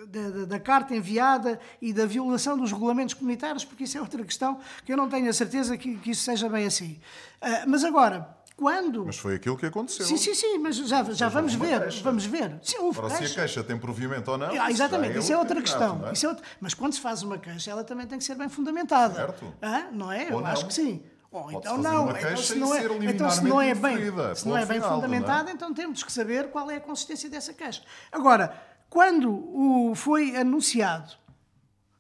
[0.08, 4.60] da, da, carta enviada e da violação dos regulamentos comunitários, porque isso é outra questão
[4.86, 7.00] que eu não tenho a certeza que, que isso seja bem assim.
[7.42, 9.06] Uh, mas agora, quando...
[9.06, 10.06] Mas foi aquilo que aconteceu.
[10.06, 12.04] Sim, sim, sim, mas já, já vamos ver, queixa.
[12.04, 12.60] vamos ver.
[12.62, 14.50] Sim, houve se a queixa tem provimento ou não...
[14.62, 16.08] Ah, exatamente, isso é, outra questão.
[16.08, 16.14] É?
[16.14, 16.46] Isso é outra...
[16.60, 19.14] Mas quando se faz uma queixa, ela também tem que ser bem fundamentada.
[19.16, 19.54] Certo.
[19.62, 20.26] Ah, não é?
[20.26, 20.48] Ou eu não.
[20.48, 21.02] acho que sim.
[21.32, 23.98] Ou então não, então se não, é, então se não é bem,
[24.34, 25.54] se não é bem fundamentada, é?
[25.54, 27.84] então temos que saber qual é a consistência dessa queixa.
[28.12, 28.52] Agora,
[28.90, 31.14] quando o, foi anunciado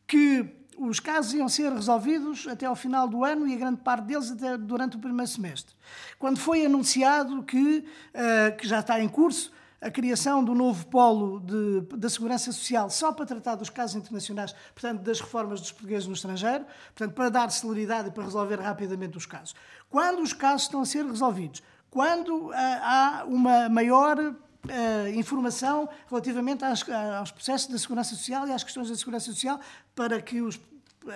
[0.07, 0.45] que
[0.77, 4.31] os casos iam ser resolvidos até ao final do ano e a grande parte deles
[4.31, 5.75] até durante o primeiro semestre.
[6.17, 11.39] Quando foi anunciado que, uh, que já está em curso a criação do novo polo
[11.39, 16.07] de, da segurança social só para tratar dos casos internacionais, portanto, das reformas dos portugueses
[16.07, 19.55] no estrangeiro, portanto, para dar celeridade e para resolver rapidamente os casos.
[19.89, 26.63] Quando os casos estão a ser resolvidos, quando uh, há uma maior uh, informação relativamente
[26.63, 29.59] às, aos processos da segurança social e às questões da segurança social
[29.95, 30.59] para que os,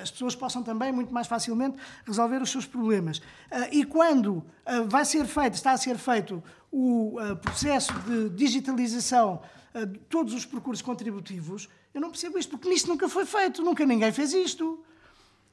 [0.02, 3.18] as pessoas possam também muito mais facilmente resolver os seus problemas.
[3.18, 4.44] Uh, e quando uh,
[4.88, 9.40] vai ser feito, está a ser feito o processo de digitalização
[9.88, 13.86] de todos os percursos contributivos, eu não percebo isto, porque isto nunca foi feito, nunca
[13.86, 14.84] ninguém fez isto.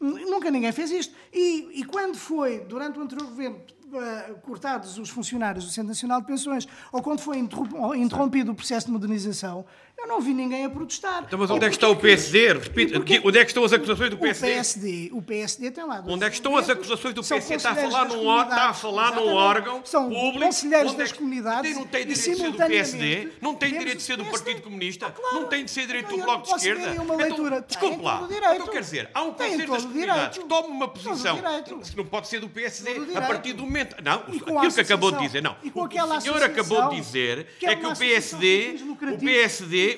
[0.00, 1.14] Nunca ninguém fez isto.
[1.30, 3.60] E, e quando foi, durante o anterior governo,
[4.42, 8.92] cortados os funcionários do Centro Nacional de Pensões ou quando foi interrompido o processo de
[8.92, 9.64] modernização,
[10.00, 11.24] eu não vi ninguém a protestar.
[11.26, 12.54] Então, mas onde é que está o PSD?
[12.54, 14.46] Repito, onde é que estão as acusações do PSD?
[14.46, 16.02] O PSD, o PSD tem lá.
[16.06, 17.56] Onde é que estão as acusações do PSD?
[17.56, 20.46] Está a falar num, está a falar num órgão São público.
[20.46, 21.76] conselheiros é das comunidades.
[21.76, 25.14] Não tem direito de ser do PSD, não tem direito de ser do Partido Comunista,
[25.32, 27.02] não tem de ser direito do Bloco de Esquerda.
[27.02, 27.56] Uma leitura.
[27.56, 28.28] Então, desculpe lá.
[28.54, 31.38] Então quer dizer, há um Conselho das Comunidades que toma uma posição
[31.84, 33.96] que não pode ser do PSD a partir do momento.
[34.02, 35.56] Não, aquilo que acabou de dizer, não.
[35.74, 38.76] O que o senhor acabou de dizer é que o PSD,
[39.12, 39.89] o PSD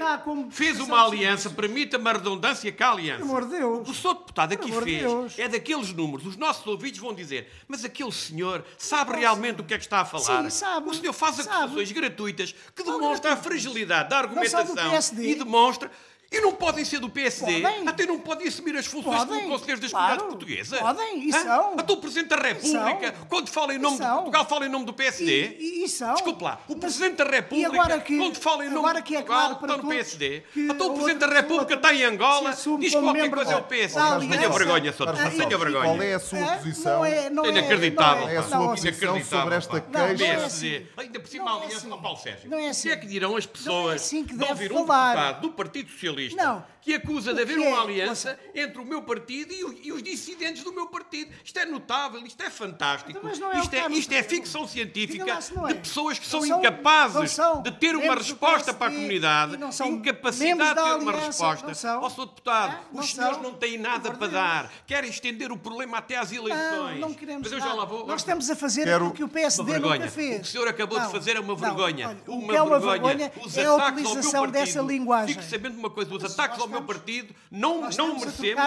[0.50, 3.22] fez fez uma aliança, permita-me a redundância que a aliança.
[3.22, 3.81] Amor Deus.
[3.81, 5.38] O que o senhor deputado aqui fez Deus.
[5.38, 6.26] é daqueles números.
[6.26, 10.00] Os nossos ouvidos vão dizer, mas aquele senhor sabe realmente o que é que está
[10.00, 10.44] a falar.
[10.44, 10.88] Sim, sabe.
[10.88, 14.74] O senhor faz acusações gratuitas que demonstram a fragilidade da argumentação
[15.18, 15.90] e demonstra
[16.32, 17.60] e não podem ser do PSD.
[17.60, 17.86] Podem.
[17.86, 19.40] Até não podem assumir as funções podem.
[19.40, 20.18] como conselheiros das claro.
[20.18, 20.78] comunidades portuguesas.
[20.80, 21.74] Podem, e são.
[21.78, 24.94] Até o Presidente da República, quando fala em nome de Portugal, fala em nome do
[24.94, 25.56] PSD.
[25.58, 26.14] E, e, são.
[26.14, 29.76] Desculpe lá, o Presidente da República, que, quando fala em nome de é Portugal, está
[29.76, 30.42] no PSD.
[30.70, 34.28] Até o Presidente da República está em Angola, diz qualquer coisa é o PSD.
[34.28, 35.36] Tenha vergonha, Sr.
[35.36, 35.84] Tenha vergonha.
[35.84, 36.56] Qual é a sua é?
[36.56, 37.04] posição?
[37.04, 38.28] É, não é, inacreditável.
[38.28, 40.46] É a sua posição sobre esta queixa?
[40.46, 40.86] Assim.
[40.96, 41.90] Ainda por cima a aliança assim.
[41.90, 42.50] com Paulo Sérgio.
[42.50, 42.88] Não é assim.
[42.88, 46.42] O que é que dirão as pessoas de ouvir um deputado do Partido Socialista turista.
[46.44, 50.02] Não, que acusa de haver uma aliança entre o meu partido e, o, e, os
[50.02, 51.32] dissidentes do meu partido.
[51.44, 53.10] Isto é notável, isto é fantástico.
[53.10, 57.94] Então, é isto, é, isto é ficção científica de pessoas que são, incapazes de ter
[57.94, 61.98] uma resposta para a comunidade, incapacidade de ter uma resposta.
[62.00, 62.26] Ó, Sr.
[62.26, 62.98] Deputado, é?
[62.98, 64.72] os senhores não têm nada para dar.
[64.86, 67.00] Querem estender o problema até às eleições.
[67.00, 68.06] Não, não queremos Mas eu já lá vou.
[68.06, 69.06] Nós estamos a fazer Quero...
[69.06, 70.36] o que o PSD nunca fez.
[70.36, 72.08] O que o senhor acabou não, de fazer é uma vergonha.
[72.08, 73.32] Olha, uma, é uma vergonha.
[73.44, 75.34] Os é a utilização dessa linguagem.
[75.34, 78.61] Fique sabendo uma coisa, os ataques ao meu partido não, não merecemos.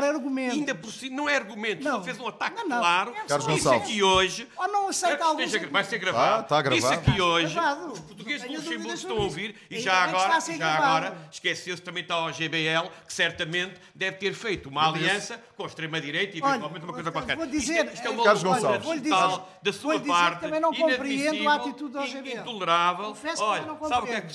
[0.51, 1.83] Ainda por si, não é argumento.
[1.83, 1.97] Não.
[1.97, 2.79] Só fez um ataque não, não.
[2.79, 3.13] claro.
[3.27, 4.47] Carlos Disse aqui hoje.
[4.57, 5.41] Ou não aceita algo.
[5.71, 6.35] Vai ser gravado.
[6.35, 6.81] Ah, está gravado.
[6.81, 7.57] Disse aqui hoje.
[7.91, 12.15] Os portugueses do Luxemburgo estão a ouvir e já agora, já agora esqueceu-se também está
[12.15, 16.93] ao GBL, que certamente deve ter feito uma aliança com a extrema-direita e eventualmente uma
[16.93, 17.37] coisa qualquer.
[17.37, 20.41] Vou dizer, isto, é uma loucura total da sua parte.
[20.41, 22.39] também não compreendo a atitude do GBL.
[22.39, 23.05] Intolerável.
[23.05, 24.33] Confesso que não compreendo.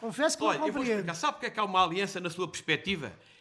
[0.00, 1.14] Confesso que não compreendo.
[1.14, 2.89] Sabe o que é que há uma aliança na sua perspectiva?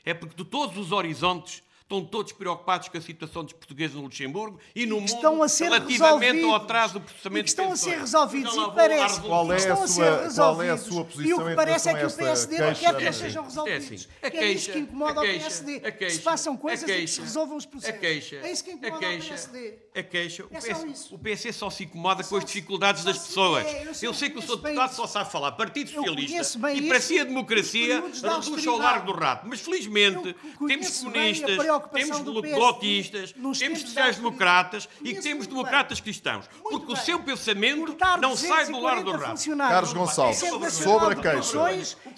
[0.06, 4.04] É porque de todos os horizontes estão todos preocupados com a situação dos portugueses no
[4.04, 7.76] Luxemburgo e no mundo estão a ser relativamente ao atraso do processamento que estão a
[7.76, 8.56] ser resolvidos.
[8.56, 11.90] E parece qual é a sua, qual é a sua posição e o que parece
[11.90, 14.08] é que o PSD não quer que eles sejam resolvidos.
[14.22, 17.08] é, assim, que é isso que incomoda o PSD que se façam coisas e que
[17.08, 18.00] se resolvam os processos.
[18.04, 20.46] é isso que incomoda o PSD a queixa.
[20.46, 23.66] O, PS, o PC só se incomoda com as dificuldades das pessoas.
[24.02, 24.58] eu, sei que o Sr.
[24.58, 25.54] Deputado só sabe falar.
[25.54, 29.48] Partido Socialista e para si a democracia reduz ao largo do rato.
[29.48, 30.36] Mas felizmente
[30.68, 36.50] temos comunistas, temos bloquistas, temos sociais-democratas e temos democratas cristãos.
[36.62, 39.58] Porque o seu pensamento não sai do largo do rato.
[39.58, 40.40] Carlos Gonçalves,
[40.72, 41.58] sobre a queixa.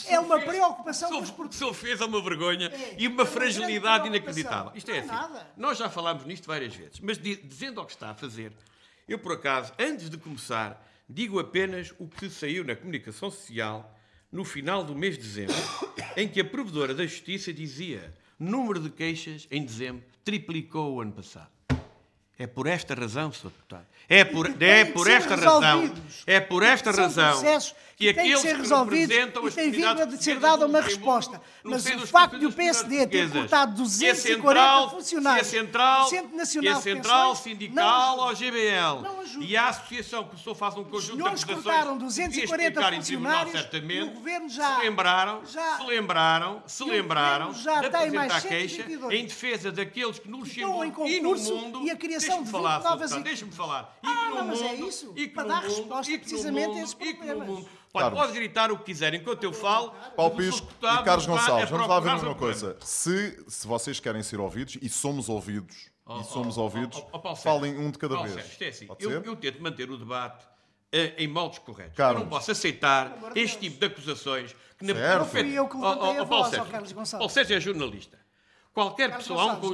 [0.08, 4.08] É uma preocupação sobre o que o senhor fez é uma vergonha e uma fragilidade
[4.08, 4.72] inacreditável.
[4.76, 5.44] Isto é assim.
[5.58, 8.52] Nós já falámos nisto várias vezes, mas dizendo fazendo o que está a fazer.
[9.08, 13.98] Eu, por acaso, antes de começar, digo apenas o que saiu na comunicação social
[14.32, 15.56] no final do mês de dezembro,
[16.16, 21.12] em que a provedora da Justiça dizia número de queixas em dezembro triplicou o ano
[21.12, 21.51] passado.
[22.38, 23.50] É por esta razão, Sr.
[23.50, 23.86] Deputado.
[24.10, 25.94] É por, é por esta razão.
[26.26, 27.42] É por esta razão
[28.02, 31.40] que aqueles que, ser resolvidos e tem vindo a ser dada uma resposta.
[31.64, 36.78] Mas o facto de o PSD ter cortado 240 funcionários, e a Central, Centro Nacional
[36.78, 39.06] a Central Sindical ao GBL
[39.42, 44.10] e a Associação que o senhor faz um conjunto de acusações cortaram 240 funcionários certamente,
[44.10, 49.26] o governo já se lembraram, já, se lembraram, se lembraram já de apresentar queixa em
[49.26, 51.92] defesa daqueles que no Luxemburgo e no mundo e
[52.22, 53.98] a criação de falar, novas deixe-me falar.
[54.04, 55.14] E ah, não, mas é isso.
[55.16, 57.66] E para dar resposta precisamente a esses problemas.
[57.94, 59.94] Olha, pode gritar o que quiser enquanto eu falo.
[60.16, 62.78] Paulo Pisco e Carlos Gonçalves, vamos lá ver uma coisa.
[62.82, 67.22] Se, se vocês querem ser ouvidos, e somos ouvidos, oh, e somos oh, ouvidos, oh,
[67.24, 68.46] oh falem um de cada Paulo vez.
[68.46, 71.96] Sérgio, é assim, eu, eu, tento manter o debate uh, em moldes corretos.
[71.96, 72.22] Carlos.
[72.22, 75.20] Eu não posso aceitar este tipo de acusações que na certo.
[75.20, 77.12] Não fui eu que levantei a voz, Carlos Gonçalves.
[77.12, 78.21] Paulo Sérgio é jornalista.
[78.74, 79.74] Qualquer Carlos pessoa, há um,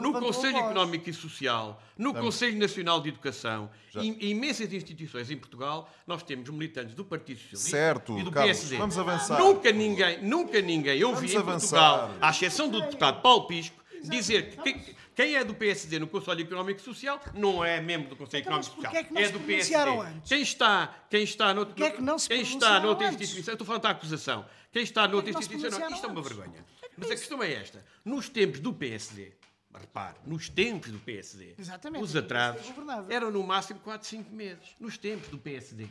[0.00, 2.26] no Conselho Económico e Social, no Estamos.
[2.26, 7.70] Conselho Nacional de Educação, e imensas instituições em Portugal, nós temos militantes do Partido Socialista
[7.70, 8.76] certo, e do Carlos, PSD.
[8.78, 9.38] Vamos avançar.
[9.38, 14.96] Nunca ninguém, nunca ninguém ouvi em Portugal, à exceção do deputado Paulo Pisco, dizer que
[15.14, 18.60] quem é do PSD no Conselho Económico e Social não é membro do Conselho então,
[18.60, 18.94] Económico e Social.
[18.94, 19.74] É, é, do PSD.
[19.74, 20.28] Antes?
[20.28, 23.66] Quem está, quem está no, que é que não se quem está noutra instituição, estou
[23.66, 24.46] falando da acusação.
[24.72, 26.64] Quem está noutra instituição, isto é uma vergonha.
[26.98, 27.84] Mas a questão é esta.
[28.04, 29.32] Nos tempos do PSD,
[29.74, 32.66] repare, nos tempos do PSD, Exatamente, os atrasos
[33.08, 34.74] eram no máximo 4, 5 meses.
[34.80, 35.86] Nos tempos do PSD.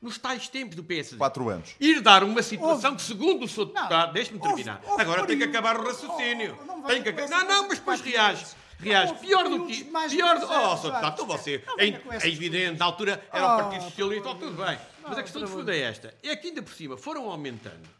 [0.00, 1.18] Nos tais tempos do PSD.
[1.18, 1.76] Quatro anos.
[1.78, 3.02] Ir dar uma situação houve.
[3.02, 4.78] que, segundo o seu deputado, deixe-me terminar.
[4.78, 6.58] Houve, houve Agora tem que acabar o raciocínio.
[6.58, 7.12] Oh, não, tem que...
[7.12, 8.46] não, não, mas depois reage.
[8.78, 9.14] Reage.
[9.16, 9.84] Pior do que.
[9.84, 10.46] Pior do.
[10.46, 10.90] Oh, Sr.
[10.90, 11.62] Deputado, você.
[11.76, 14.78] É, é evidente, na altura era o Partido Socialista, tudo bem.
[15.02, 17.99] Mas a questão de fundo é esta: é que ainda por cima foram aumentando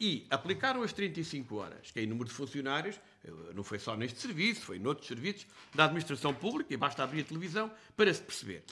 [0.00, 3.96] e aplicaram as 35 horas, que é o número de funcionários, eh, não foi só
[3.96, 8.22] neste serviço, foi noutros serviços da administração pública, e basta abrir a televisão para se
[8.22, 8.62] perceber.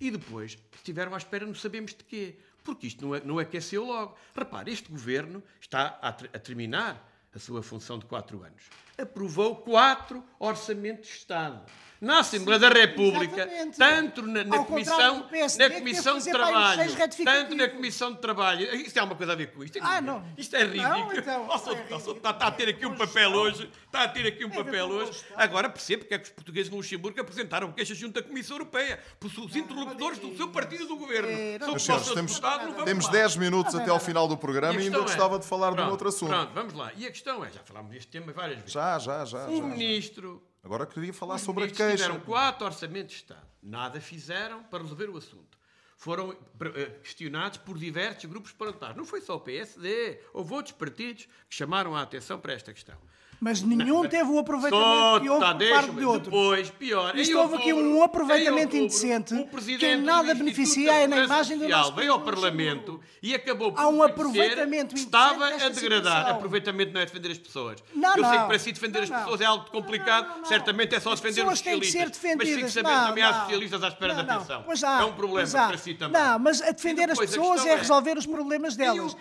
[0.00, 3.84] E depois estiveram à espera, não sabemos de quê, porque isto não, é, não aqueceu
[3.84, 4.16] logo.
[4.34, 8.62] Repare, este governo está a, a terminar a sua função de quatro anos.
[9.00, 11.62] Aprovou quatro orçamentos de Estado
[12.00, 13.76] na Assembleia Sim, da República, exatamente.
[13.76, 18.74] tanto na, na Comissão, PSD, na comissão de Trabalho, tanto na Comissão de Trabalho.
[18.74, 19.78] Isto é uma coisa a ver com isto.
[19.82, 20.24] Ah, não.
[20.38, 20.88] Isto é ridículo.
[20.88, 22.16] Não, então, oh, é ridículo.
[22.16, 23.70] Está, está, a ter aqui um papel hoje.
[23.84, 25.22] Está a ter aqui um é papel hoje.
[25.36, 28.98] Agora percebo porque é que os portugueses no Luxemburgo apresentaram queixas junto à Comissão Europeia.
[29.18, 31.28] Por os interlocutores do seu partido do governo.
[31.28, 32.40] É, Mas, senhores, temos,
[32.84, 35.90] temos 10 minutos até ao final do programa e, ainda gostava de falar de um
[35.90, 36.30] outro assunto.
[36.30, 36.92] Pronto, vamos lá.
[36.96, 38.72] E a questão é, já falámos deste tema várias vezes.
[38.72, 39.46] Já, já, já.
[39.48, 41.96] O ministro Agora queria falar Os sobre a queixa.
[41.96, 43.46] tiveram quatro orçamentos de Estado.
[43.62, 45.58] Nada fizeram para resolver o assunto.
[45.96, 48.96] Foram eh, questionados por diversos grupos parlamentares.
[48.96, 52.98] Não foi só o PSD, houve outros partidos que chamaram a atenção para esta questão.
[53.40, 56.24] Mas nenhum teve o aproveitamento que houve tá, por parte de outros.
[56.24, 57.16] Depois, pior.
[57.16, 59.34] Isto houve aqui um aproveitamento indecente
[59.78, 63.88] que em nada beneficia na imagem do nosso veio ao Parlamento e acabou por Há
[63.88, 65.74] um aproveitamento que estava a degradar.
[65.74, 66.30] Situação.
[66.30, 67.82] Aproveitamento não é defender as pessoas.
[67.94, 68.30] Não, Eu não.
[68.30, 70.46] sei que para si defender não, as pessoas é algo complicado.
[70.46, 72.20] Certamente é só defender os socialistas.
[72.36, 74.64] Mas fico sabendo também há socialistas à espera da pensão.
[75.00, 76.20] É um problema para si também.
[76.20, 79.16] Não, mas a defender as pessoas é resolver os problemas delas.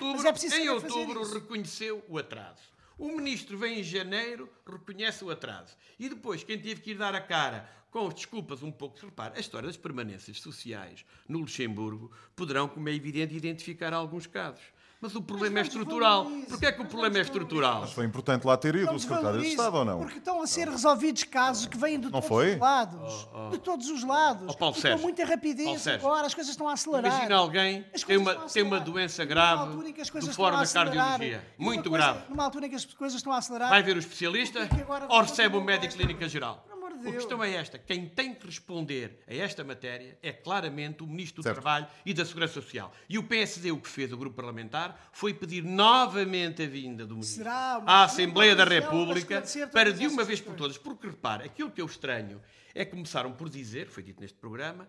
[0.53, 2.68] Em outubro reconheceu o atraso.
[2.99, 5.73] O ministro vem em janeiro, reconhece o atraso.
[5.97, 8.99] E depois, quem teve que ir dar a cara com desculpas um pouco.
[8.99, 14.63] Repare, a história das permanências sociais no Luxemburgo poderão, como é evidente, identificar alguns casos.
[15.01, 16.25] Mas o problema é estrutural.
[16.49, 17.81] Porquê é que o problema é estrutural?
[17.81, 19.99] Mas foi importante lá ter ido o secretário de Estado ou não?
[19.99, 22.53] Porque estão a ser resolvidos casos que vêm de não todos foi?
[22.55, 23.27] os lados.
[23.33, 23.49] Oh, oh.
[23.51, 24.47] De todos os lados.
[24.49, 27.13] Oh, Paulo Sérgio, com muita rapidez agora, as coisas estão a acelerar.
[27.13, 31.47] Imagina alguém que tem uma, tem uma doença grave do fora da cardiologia.
[31.57, 32.29] Muito coisa, grave.
[32.29, 33.69] Numa altura em que as coisas estão a acelerar.
[33.69, 34.67] Vai ver o especialista
[35.07, 36.65] ou recebe o médico clínica geral?
[37.05, 41.41] A questão é esta: quem tem que responder a esta matéria é claramente o Ministro
[41.41, 41.55] do certo.
[41.55, 42.93] Trabalho e da Segurança Social.
[43.07, 47.15] E o PSD, o que fez, o grupo parlamentar, foi pedir novamente a vinda do
[47.15, 50.77] Ministro Será, à Assembleia da República para, de uma vez por todas.
[50.77, 52.41] Porque, repare, aquilo que eu estranho
[52.73, 54.87] é que começaram por dizer, foi dito neste programa,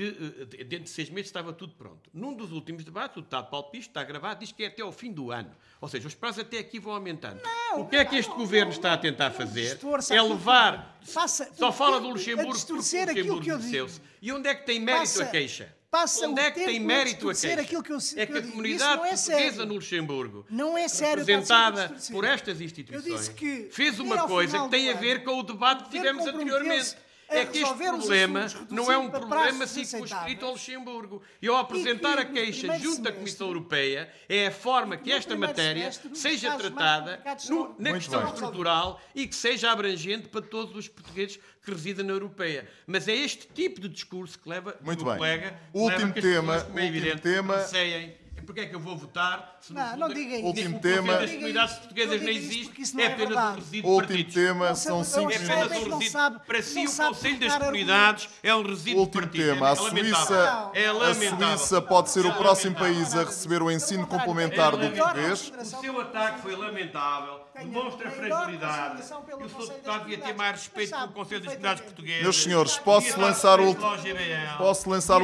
[0.00, 2.08] que eh, dentro de seis meses estava tudo pronto.
[2.14, 4.92] Num dos últimos debates, o deputado Paulo Pisto está gravado, diz que é até ao
[4.92, 5.50] fim do ano.
[5.78, 7.42] Ou seja, os prazos até aqui vão aumentando.
[7.42, 9.78] Não, o que é que este não, governo está a tentar fazer
[10.10, 10.98] é levar.
[11.02, 14.00] Faça, só fala do Luxemburgo porque o Luxemburgo desceu-se.
[14.22, 15.76] E onde é que tem mérito passa, a queixa?
[15.90, 17.60] Passa onde é que tem mérito a queixa?
[17.60, 21.94] Aquilo que eu, é que a comunidade é portuguesa no Luxemburgo, não é sério, representada
[22.10, 23.34] por estas instituições,
[23.70, 26.96] fez uma coisa que tem a ver com o debate que tivemos anteriormente
[27.30, 31.22] é que este problema não é um problema circunscrito ao Luxemburgo.
[31.40, 35.90] E ao apresentar a queixa junto à Comissão Europeia, é a forma que esta matéria
[36.12, 41.70] seja tratada no, na questão estrutural e que seja abrangente para todos os portugueses que
[41.70, 42.68] residem na Europeia.
[42.86, 45.16] Mas é este tipo de discurso que leva Muito o bem.
[45.16, 47.56] colega, último leva tema, pessoas, como é último evidente, tema.
[47.56, 48.19] receiem
[48.50, 50.46] porque é que eu vou votar se não, não diga isso.
[50.46, 51.12] Último o tema.
[51.18, 54.32] das comunidades portuguesas não existe, é apenas um resíduo Último partido.
[54.32, 55.62] tema, são cinco É minutos.
[55.62, 56.40] apenas um resíduo.
[56.46, 59.44] Para si, o Conselho das Comunidades é um resíduo Último partido.
[59.54, 59.68] tema.
[59.68, 60.16] A É lamentável.
[60.16, 61.58] Suíça, É a lamentável.
[61.58, 65.52] Suíça pode ser o É próximo país a receber o ensino complementar do É português.
[65.60, 69.00] O seu ataque foi lamentável, demonstra fragilidade.
[69.00, 69.52] E o Sr.
[69.54, 71.48] Conselho Deputado devia ter mais respeito pelo Conselho das.
[71.54, 72.22] Comunidades Portuguesas.
[72.22, 73.66] Meus senhores, posso lançar o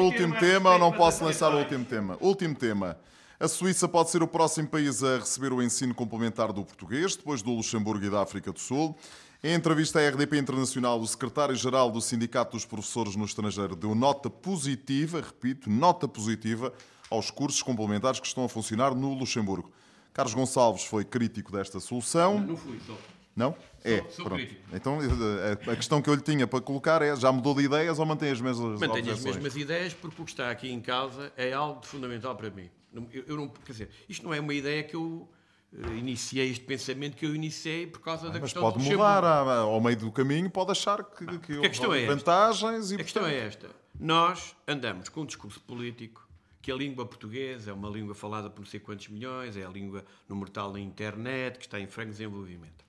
[0.02, 2.16] último- o tema ou não posso lançar o último tema?
[2.20, 2.96] Último tema.
[3.38, 7.42] A Suíça pode ser o próximo país a receber o ensino complementar do português, depois
[7.42, 8.96] do Luxemburgo e da África do Sul.
[9.44, 14.30] Em entrevista à RDP Internacional, o secretário-geral do Sindicato dos Professores no Estrangeiro deu nota
[14.30, 16.72] positiva, repito, nota positiva,
[17.10, 19.70] aos cursos complementares que estão a funcionar no Luxemburgo.
[20.14, 22.40] Carlos Gonçalves foi crítico desta solução.
[22.40, 22.96] Não fui, só.
[23.36, 23.54] Não?
[23.84, 24.02] É.
[24.08, 24.40] sou pronto.
[24.40, 24.62] crítico.
[24.72, 27.98] Então a a questão que eu lhe tinha para colocar é: já mudou de ideias
[27.98, 31.30] ou mantém as mesmas Mantenho as mesmas ideias porque o que está aqui em causa
[31.36, 32.70] é algo fundamental para mim.
[33.12, 35.28] Eu, eu não, quer dizer, isto não é uma ideia que eu
[35.72, 39.20] eh, iniciei, este pensamento que eu iniciei por causa da Mas questão pode do mudar
[39.20, 39.50] Luxemburgo.
[39.50, 42.14] à- ao meio do caminho, pode achar que, que a questão houve é esta.
[42.16, 43.70] vantagens e A questão portanto, é esta.
[43.98, 46.26] Nós andamos com um discurso político
[46.62, 49.68] que a língua portuguesa é uma língua falada por não sei quantos milhões, é a
[49.68, 52.84] língua no mortal na internet, que está em franco desenvolvimento.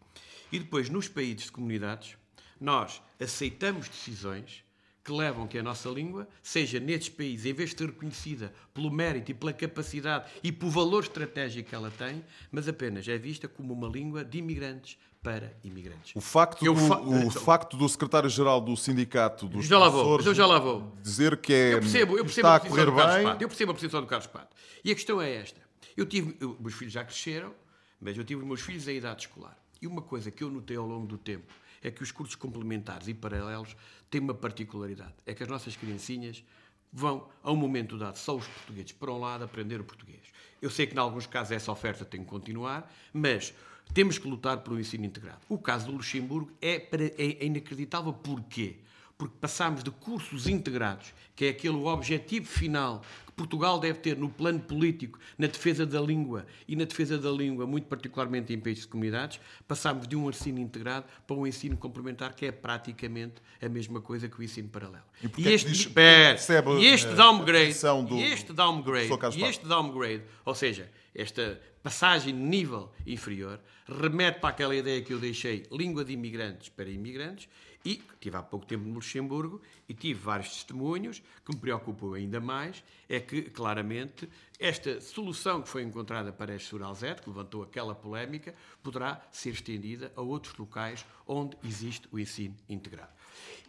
[0.51, 2.18] E depois, nos países de comunidades,
[2.60, 4.64] nós aceitamos decisões
[5.08, 8.91] que levam que a nossa língua seja, nestes países, em vez de ser reconhecida pelo
[8.91, 13.47] mérito e pela capacidade e pelo valor estratégico que ela tem, mas apenas é vista
[13.47, 16.14] como uma língua de imigrantes para imigrantes.
[16.14, 20.01] O facto, do, fa- o então- facto do secretário-geral do sindicato dos Já lá vou,
[20.03, 20.93] professores eu já lá vou.
[21.01, 23.43] dizer que é, Eu percebo, eu percebo está a correr bem, Pato.
[23.43, 24.53] Eu percebo a posição do Carlos Pato.
[24.84, 25.62] E a questão é esta.
[25.95, 27.53] Eu tive, eu- meus filhos já cresceram,
[28.01, 29.58] mas eu tive os meus filhos em idade escolar.
[29.82, 31.45] E uma coisa que eu notei ao longo do tempo
[31.88, 33.75] é que os cursos complementares e paralelos
[34.09, 35.13] têm uma particularidade.
[35.25, 36.43] É que as nossas criancinhas
[36.91, 40.21] vão, a um momento dado, só os portugueses, para um lado, aprender o português.
[40.61, 43.53] Eu sei que, em alguns casos, essa oferta tem que continuar, mas
[43.93, 45.39] temos que lutar pelo ensino integrado.
[45.47, 48.11] O caso do Luxemburgo é, para- é- inacreditável.
[48.13, 48.77] Porquê?
[49.18, 54.30] Porque passámos de cursos integrados, que é aquele objetivo final que Portugal deve ter no
[54.30, 58.84] plano político, na defesa da língua e na defesa da língua, muito particularmente em países
[58.84, 63.68] de comunidades, passámos de um ensino integrado para um ensino complementar, que é praticamente a
[63.68, 65.03] mesma coisa que o ensino paralelo.
[65.24, 67.74] E é que este, diz- espera, percebe, e este eh, a downgrade,
[68.05, 74.39] do- e este downgrade, e este downgrade, ou seja, esta passagem de nível inferior, remete
[74.39, 77.47] para aquela ideia que eu deixei, língua de imigrantes para imigrantes,
[77.88, 82.41] e tive há pouco tempo no Luxemburgo e tive vários testemunhos que me preocupam ainda
[82.41, 84.27] mais, é que, claramente,
[84.59, 90.11] esta solução que foi encontrada para este Suralzete, que levantou aquela polémica, poderá ser estendida
[90.17, 93.11] a outros locais onde existe o ensino integrado.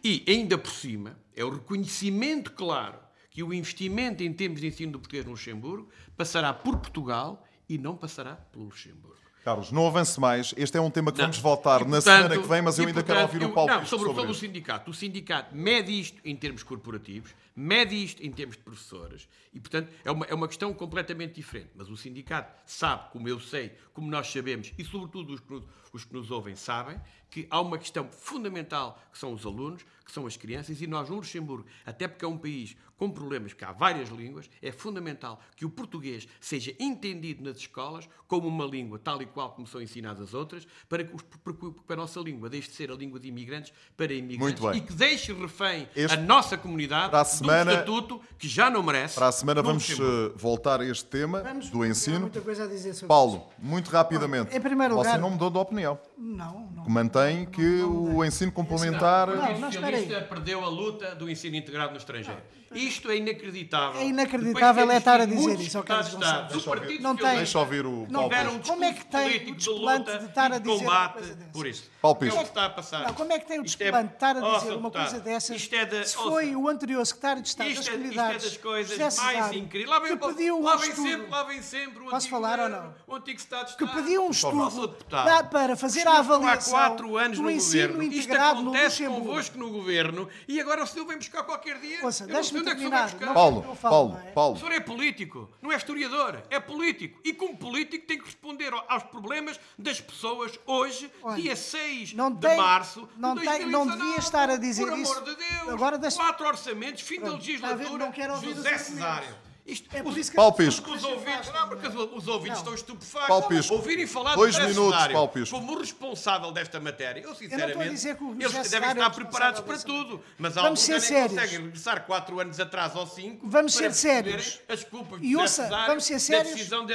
[0.03, 2.99] E, ainda por cima, é o reconhecimento claro
[3.29, 7.77] que o investimento em termos de ensino do português no Luxemburgo passará por Portugal e
[7.77, 9.28] não passará pelo Luxemburgo.
[9.43, 10.53] Carlos, não avance mais.
[10.57, 11.25] Este é um tema que Não.
[11.25, 13.49] vamos voltar E, na portanto- semana que vem, mas eu ainda quero portanto, ouvir eu-
[13.49, 14.91] o Paulo Não, sobre, sobre sobre o sindicato.
[14.91, 19.27] O sindicato mede isto em termos corporativos, mede isto em termos de professores.
[19.53, 21.71] E, portanto, é uma, é uma questão completamente diferente.
[21.75, 25.65] Mas o sindicato sabe, como eu sei, como nós sabemos, e sobretudo os que, nos-
[25.91, 26.99] os que nos ouvem sabem,
[27.29, 31.09] que há uma questão fundamental que são os alunos, que são as crianças, e nós
[31.09, 35.39] no Luxemburgo, até porque é um país com problemas, que há várias línguas, é fundamental
[35.55, 39.81] que o português seja entendido nas escolas como uma língua tal e qual como são
[39.81, 42.95] ensinadas as outras, para que, os- para que a nossa língua deixe de ser a
[42.95, 47.11] língua de imigrantes para imigrantes e que deixe refém Este- a nossa comunidade
[47.49, 49.15] semana- do estatuto que já não merece.
[49.15, 49.95] Para a semana vamos eh,
[50.35, 52.21] voltar a este tema Vamos- do ensino.
[52.21, 54.55] muita coisa a dizer sobre Paulo, muito rapidamente.
[54.55, 55.99] Em primeiro Você lugar- não mudou de opinião.
[56.17, 56.85] Não, não.
[56.87, 59.29] Mantém que o ensino complementar.
[59.29, 59.71] O Não, não.
[59.71, 62.41] Socialista perdeu a luta do ensino integrado no estrangeiro.
[62.71, 63.99] Isto é inacreditável.
[63.99, 68.29] É inacreditável é estar a dizer isso do Partido Não tem- Deixa ouvir o Não
[68.29, 68.73] Paulo tiveram um Pisco.
[68.73, 70.79] Como é que tem o político de desplante luta de estar a de dizer uma
[70.91, 71.51] combate coisa dessas?
[71.51, 71.89] por isso.
[71.99, 72.37] Paulo É o Pisco.
[72.39, 73.07] que está a passar.
[73.07, 75.19] Não, como é que tem o é- desplante de estar a Oh, dizer uma coisa
[75.19, 75.55] dessas?
[75.55, 77.89] Isto é da- se oh, foi o anterior secretário de Estado das Isto é, isto
[77.89, 79.89] é Comunidades, das coisas José mais Cesário, incríveis.
[79.89, 81.07] Lá vem, que pediu um lá vem estudo.
[81.09, 82.95] sempre, lá vem sempre o Posso antigo falar ou não?
[83.07, 84.03] O antigo Estado de que Estado.
[84.03, 85.23] pediu um estudo deputado.
[85.25, 88.03] para, para fazer a avaliação há quatro anos do no ensino governo.
[88.03, 91.99] integrado Isto acontece convosco no governo e agora o senhor vem buscar qualquer dia.
[92.03, 93.15] Ouça, deixe-me é que o senhor terminar.
[93.19, 94.29] Não- Paulo, Paulo, não é?
[94.29, 94.57] O Paulo.
[94.57, 97.19] senhor é político, não é historiador, é político.
[97.23, 102.31] E como político tem que responder aos problemas das pessoas hoje, Olha, dia 6 não
[102.31, 103.97] de tem- março não de tem- não 2019.
[103.97, 105.11] devia estar a dizer Por isso.
[105.13, 108.77] amor de Deus, Agora deixa- quatro orçamentos, fim da Legislatura, Não quero ouvir os José.
[108.77, 109.35] Cesário.
[109.71, 110.95] Isto, É por isso que Paulo as pessoas Pisco.
[110.95, 113.27] os ouvintes, não, porque os, ouvintes estão estupefactos.
[113.27, 113.73] Paulo Pisco.
[113.75, 115.55] Ouvirem falar Dois do minutos, Cesário Paulo Pisco.
[115.59, 117.21] como responsável desta matéria.
[117.21, 120.21] Eu, estou a sinceramente, dizer que o eles devem é estar preparados para tudo.
[120.37, 124.59] Mas há alguns que conseguem regressar 4 anos atrás ou 5 Vamos para ser sérios.
[124.67, 126.53] as culpas E ouça, vamos ser da sérios.
[126.53, 126.93] decisão de.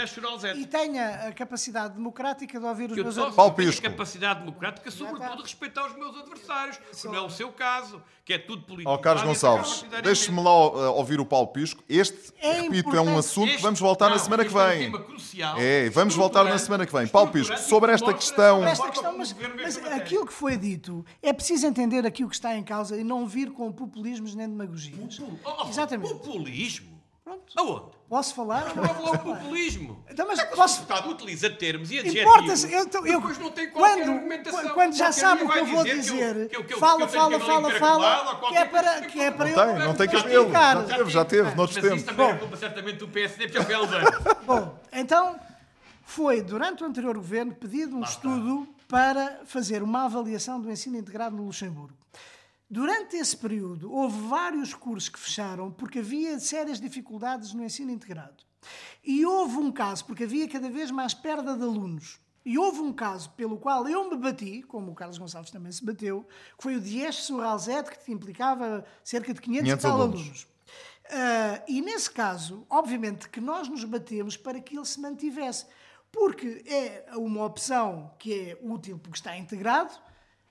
[0.57, 3.83] E tenha a capacidade democrática de ouvir os eu meus tenho Pisco.
[3.83, 8.33] capacidade democrática, sobretudo, de respeitar os meus adversários, que não é o seu caso, que
[8.33, 8.91] é tudo político.
[8.91, 11.83] Ó Carlos Gonçalves, deixe-me lá uh, ouvir o Paulo Pisco.
[11.89, 14.63] Este, É repito, é um assunto que vamos voltar na não, semana que este é
[14.65, 14.79] um vem.
[14.93, 17.07] tema crucial, É, vamos voltar na semana que vem.
[17.07, 21.33] Paulo Pisco, sobre esta questão- a esta questão, mas, mas aquilo que foi dito é
[21.33, 25.21] preciso entender aquilo que está em causa e não vir com populismos nem demagogias.
[25.21, 26.13] Oh, oh, Exatamente.
[26.15, 26.95] Populismo?
[27.25, 27.53] Pronto.
[27.57, 27.94] Aonde?
[28.09, 28.65] Posso falar?
[28.73, 30.05] Prova lá o populismo.
[30.11, 32.31] Então, mas é que posso- o deputado utiliza termos e adjetivos.
[32.33, 32.87] Importa-se, eu, eu,
[33.21, 34.69] depois não tem qualquer quando, argumentação.
[34.75, 37.13] quando já sabe o que eu vou que dizer, que eu- que eu- fala, que
[37.15, 39.07] fala, fala, fala, que é para, coisa.
[39.07, 40.29] que é para Não eu tem, não tem cabelo.
[40.45, 40.77] justificar.
[40.87, 42.05] Já teve, já teve, noutros Mas isso tempos.
[42.05, 43.87] também é culpa certamente do PSD, porque é o.
[44.47, 45.41] Bom, então
[46.05, 51.35] foi durante o anterior governo pedido um estudo para fazer uma avaliação do ensino integrado
[51.35, 51.95] no Luxemburgo.
[52.75, 58.43] Durante esse período, houve vários cursos que fecharam porque havia sérias dificuldades no ensino integrado.
[59.05, 62.19] E houve um caso, porque havia cada vez mais perda de alunos.
[62.45, 65.85] E houve um caso pelo qual eu me bati, como o Carlos Gonçalves também se
[65.85, 70.21] bateu, que foi o Dieste Surralzete, que implicava cerca de 500, 500 e tal alunos.
[70.21, 70.47] alunos.
[71.13, 75.65] Ah, e nesse caso, obviamente que nós nos batemos para que ele se mantivesse,
[76.11, 79.95] porque é uma opção que é útil porque está integrado,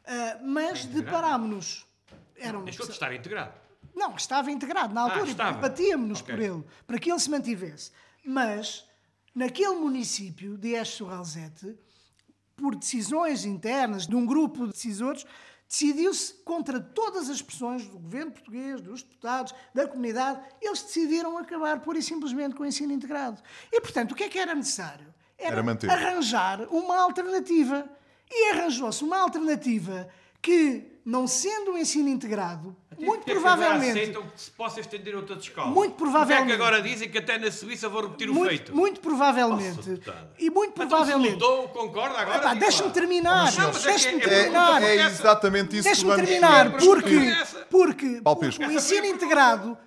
[0.06, 1.92] ah, mas deparámos-nos.
[2.36, 3.54] Era uma Deixou de estar integrado.
[3.96, 6.36] não, estava integrado na altura Ah, e batíamos-nos Ok.
[6.36, 7.92] por ele, para que ele se mantivesse.
[8.26, 8.86] Mas,
[9.36, 11.78] naquele município de Este-Sorralzete,
[12.56, 15.26] por decisões internas de um grupo de decisores,
[15.68, 21.80] decidiu-se contra todas as pressões do governo português, dos deputados, da comunidade, eles decidiram acabar
[21.82, 23.42] pura e simplesmente com o ensino integrado.
[23.72, 25.12] E, portanto, o que é que era necessário?
[25.38, 25.90] Era manter.
[25.90, 27.90] arranjar uma alternativa.
[28.30, 30.08] E arranjou-se uma alternativa
[30.42, 34.00] que, não sendo um ensino integrado, muito Porque é provavelmente...
[34.00, 35.72] aceitam que se possa estender a outras escolas.
[35.74, 36.38] Muito provavelmente.
[36.42, 38.76] Porque é que agora dizem que até na Suíça vão repetir o muito, feito.
[38.76, 39.76] muito provavelmente.
[39.90, 41.34] Nossa, e muito Então, se provavelmente.
[41.34, 42.40] lutou, concorda agora?
[42.50, 43.52] Diga Deixa-me terminar.
[43.52, 44.84] Não, mas é Deixa-me é- é terminar.
[44.84, 47.36] É, é exatamente isso que Deixa-me vamos terminar, porque,
[47.70, 49.78] porque Paulo o, o ensino integrado,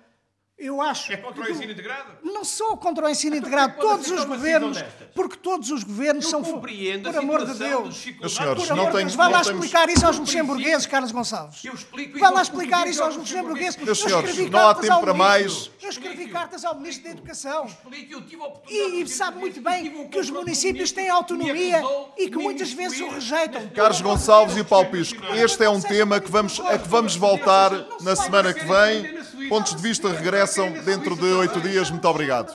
[0.57, 1.11] eu acho.
[1.13, 2.11] É contra o ensino integrado?
[2.23, 3.73] Não sou contra o ensino integrado.
[3.73, 4.83] pode Todos os governos,
[5.13, 6.43] porque todos os governos Eu são.
[6.43, 8.05] compreendo a Por amor de Deus.
[8.19, 11.63] Meus senhores, Por não tenho- Deus, vá lá temos- explicar isso aos luxemburgueses, Carlos Gonçalves.
[11.63, 13.77] Eu explico Vá lá explicar isso aos luxemburgueses.
[13.77, 15.69] Meus Eu senhores, não há tempo para mais.
[15.81, 17.65] Eu escrevi cartas ao Ministro da Educação.
[17.65, 21.15] Explico, eu tive a oportunidade E, e sabe muito bem que os municípios têm o
[21.15, 21.81] autonomia
[22.17, 23.67] e que muitas vezes o rejeitam.
[23.69, 27.71] Carlos Gonçalves e Paulo Pisco, este é um tema que vamos, a que vamos voltar
[28.01, 29.17] na semana que vem.
[29.49, 30.09] Pontos de vista
[30.47, 31.91] regressam dentro de oito dias.
[31.91, 32.53] Muito obrigado.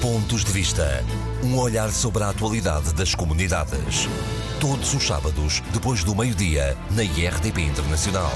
[0.00, 1.04] Pontos de Vista.
[1.42, 4.08] Um olhar sobre a atualidade das comunidades.
[4.60, 8.32] Todos os sábados, depois do meio-dia, na IRTP Internacional.